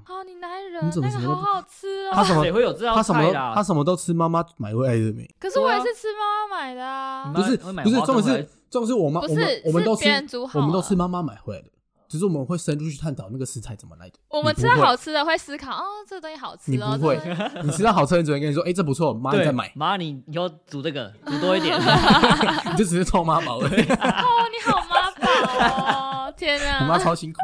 [0.08, 2.26] 哦，你男人你怎么那个么都不好好吃他哦。
[2.26, 3.54] 什么谁会有这道他什么都菜啦？
[3.56, 5.28] 他什么都吃妈妈买回来的没？
[5.40, 7.32] 可是我也是吃妈妈买的啊。
[7.34, 11.68] 不是不是，重点是重点是我妈我不是们我们都吃是别人煮好我们都了吃妈妈买回来的，
[12.14, 14.20] 只是我们会深入去探讨那个食材怎么来的。
[14.30, 16.94] 我们吃到好吃的会思考，哦，这个东西好吃哦。
[16.94, 17.20] 你不会
[17.66, 21.76] 你吃到好吃的，人只会跟你说，哎、这不错，妈你再买，妈，你以后煮这个煮多一点。
[22.70, 23.82] 你就只是臭妈宝而已。
[23.82, 26.34] 哦，你好妈宝哦！
[26.38, 27.40] 天 我妈啊，超辛苦。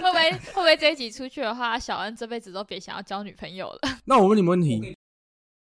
[0.00, 3.80] 会不会会不会这一集出去的话，小恩这辈子都别想要交女朋友了？
[4.06, 4.96] 那我问你们问题，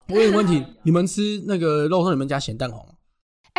[0.09, 2.95] 我问你们问题，你们吃那个肉松，你们加咸蛋黄吗？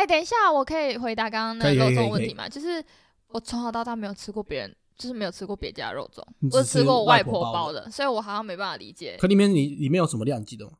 [0.00, 2.48] 哎、等一下，我可以回答刚刚那个肉粽问题吗？
[2.48, 2.82] 就是
[3.28, 10.72] 我从小到大没有吃过别人，就是没有吃过别家肉粽，我只吃过我外婆包的所以我好像没办法理解可里面你里面有什么料，你记得吗？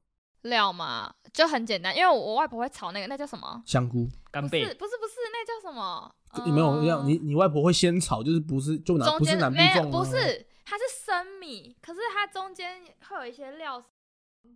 [0.43, 3.63] 料嘛，就很简单，因为我外婆会炒那个，那叫什么？
[3.67, 6.11] 香菇，干贝不是不是，那叫什么？
[6.47, 7.03] 你没有料？
[7.03, 13.83] 嗯你你外婆会先炒，就是不是就南不是南部间没有粽吗不是，它是生米，可是它中间会有一些料，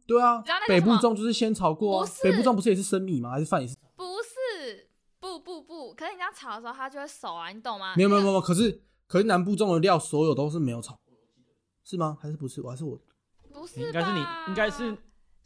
[0.06, 2.10] 对啊北部粽就是先炒过啊不。
[2.10, 3.30] 是北部粽不是也是生米吗？
[3.32, 3.76] 还是饭也是？
[5.24, 7.94] 不，不不不，可是你这样炒的时候，它就会熟啊，你懂吗？
[7.96, 11.00] 没有没有没有，可是可是南部种的料所有都是没有炒，
[11.82, 12.18] 是吗？
[12.20, 12.60] 还是不是？
[12.60, 13.00] 我还是我
[13.50, 14.94] 不是，应该是你，应该是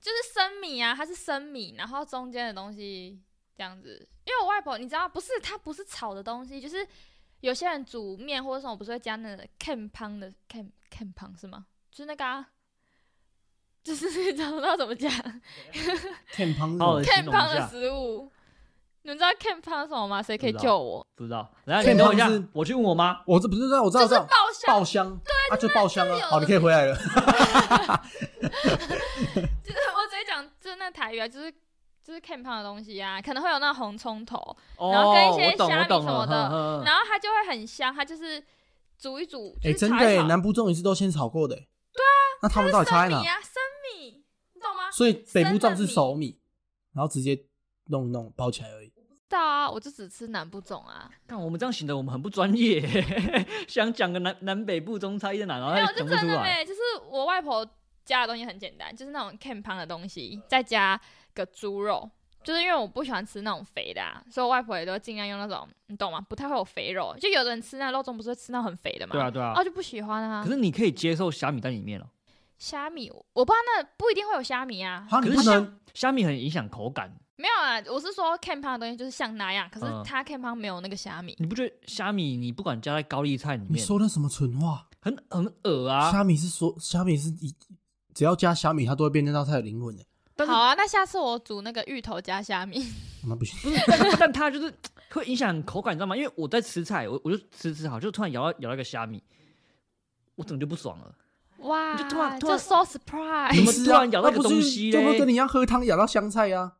[0.01, 3.23] 就是生米啊，它是生米，然后中间的东西
[3.57, 4.09] 这样子。
[4.25, 6.87] 因为我外婆你知道，不是它不是炒的东西，就是
[7.41, 11.67] 有些人煮面或者什么不是会加那个 can 汤的 can can 汤是吗？
[11.91, 12.49] 就是那个、啊，
[13.85, 15.11] 就是你知道怎么讲
[16.33, 18.31] can 形容一汤的食物。
[19.09, 20.23] 你们知道 camp 汤是什么吗？
[20.23, 21.07] 谁可以救我？
[21.17, 21.51] 不知道。
[21.65, 23.19] 然后天你等我一下我去问我妈。
[23.27, 26.11] 我这不是知道，我知道，就是我知道爆香，爆香，对啊，就爆香啊。
[26.11, 26.95] 就是有好，你可以回来了。
[27.01, 27.09] 就是
[29.97, 31.51] 我直接讲，就是那台语啊，就是
[32.05, 34.37] 就是 can 汤的东西啊，可能会有那红葱头，
[34.79, 36.05] 然后哦，跟一些，虾我懂了。
[36.05, 38.45] 米什么的然后它就会很香，它就是
[38.99, 41.57] 煮一煮，哎，真的耶，炒一炒南部粽也是都先炒过的。
[41.57, 43.27] 对啊，那他们到底差在哪生米？
[43.27, 43.55] 啊，生
[43.97, 44.91] 米，你懂吗？
[44.93, 46.39] 所以北部粽是熟米，
[46.93, 47.47] 然后直接
[47.87, 48.88] 弄一弄包起来而已。
[49.29, 52.81] 知道啊，我就只吃南部粽啊，看我们这样显得我们很不专业，
[53.69, 56.59] 想讲个南南北部中差异在哪，然后没有，还就真的讲不出来。
[56.59, 57.67] 没，就是我外婆
[58.05, 60.99] 家的东西很简单，就是那种 can 汤的东西，再加
[61.35, 62.11] 个猪肉。
[62.45, 66.21] 就是因为我不喜欢吃那种肥的、啊，所以我外婆也都尽量用那种，你懂吗？
[66.21, 67.15] 不太会有肥肉。
[67.21, 69.13] 就有的人吃那肉粽不是会吃那很肥的嘛？
[69.13, 69.63] 对啊，对啊哦，。
[69.63, 70.51] 就不喜欢啊可。
[70.51, 72.09] 是你可以接受虾米在里面了，
[72.57, 75.07] 虾米，我不知道那不一定会有虾米啊。
[75.11, 77.13] 可是虾米很影响口感。
[77.41, 81.37] 没有啊，我是说 can 汤的东西就是像那样，可是嗯它 can 汤没有那个虾米。
[81.39, 84.85] 你不觉得虾米你不管加在高丽菜里你面，说那什么蠢话？
[85.01, 86.11] 很很恶啊？
[86.11, 87.55] 虾米是说虾米是一，
[88.13, 90.05] 只要加虾米，它都会变那道菜的灵魂的。
[90.35, 92.85] 但是好啊，那下次我煮那个芋头加虾米。
[93.25, 94.73] 那不行，不是，但 但它就是
[95.11, 96.17] 会影响口感，你知道吗？
[96.17, 99.23] 因为我在吃菜，我我就吃吃好，就突然咬到咬到一个虾米，
[100.35, 101.15] 我整个就不爽了。
[101.59, 103.55] 哇，就突然突然就 so surprise。
[103.55, 106.75] 怎么不是啊突然咬到一个那不是东西就会嘞跟你一样喝汤咬到香菜啊？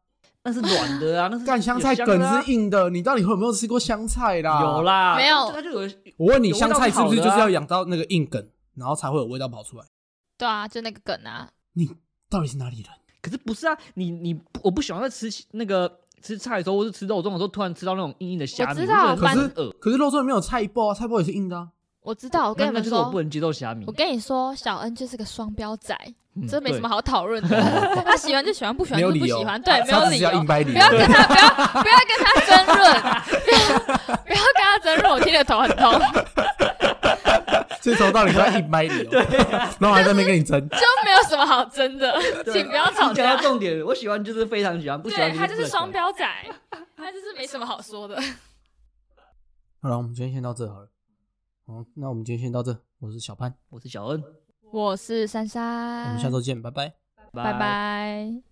[0.49, 4.63] 那是软的啊，那是干香菜梗是硬的，你到底有没有吃过香菜啦？
[4.63, 4.83] 有。
[4.83, 8.43] 啦，没有它就有我问你，香菜是不是就是要养到那个硬梗，
[8.75, 9.85] 然后才会有味道跑出来？
[10.39, 11.51] 对啊，就那个梗啊。
[11.75, 11.87] 你
[12.31, 12.87] 到底是哪里人？
[13.21, 13.77] 可是不是啊？
[13.95, 19.49] 你你我不喜欢在吃那个吃菜的时候，或是吃肉粽的时候，突然吃到那种硬硬的虾米，我知道可是。
[19.79, 21.69] 可是肉粽里面有菜包啊，菜包也是硬的啊。
[22.09, 25.95] 我知道，我跟你们说我不，能接受虾米我，跟你说，小恩就是个双标仔，
[26.35, 27.61] 嗯这没什么好讨论的。
[28.03, 30.35] 他喜欢就喜欢，不喜欢就不喜欢，对，没有理由不
[30.79, 30.89] 要。
[30.91, 33.03] 跟他，不要不要跟他争论，
[34.25, 36.01] 不 要不要跟他争论，我听得 头很痛，
[37.83, 39.11] 这从到底是要硬掰理由，
[39.79, 40.67] 然后还在那边跟你争。
[40.71, 42.11] 就没有什么好争的，
[42.43, 43.43] 对请不要吵架到。
[43.43, 46.27] 重点，我喜欢就是非常喜欢，不喜欢对他就是双标仔，
[46.97, 48.19] 他就是没什么好说的。
[49.83, 50.89] 好了，我们今天先到这好了。
[51.69, 52.75] 好，那我们今天先到这。
[52.99, 54.25] 我是小潘，我是小恩，
[54.73, 56.95] 我是珊珊我，们下周见，拜拜。
[57.31, 58.48] 拜拜。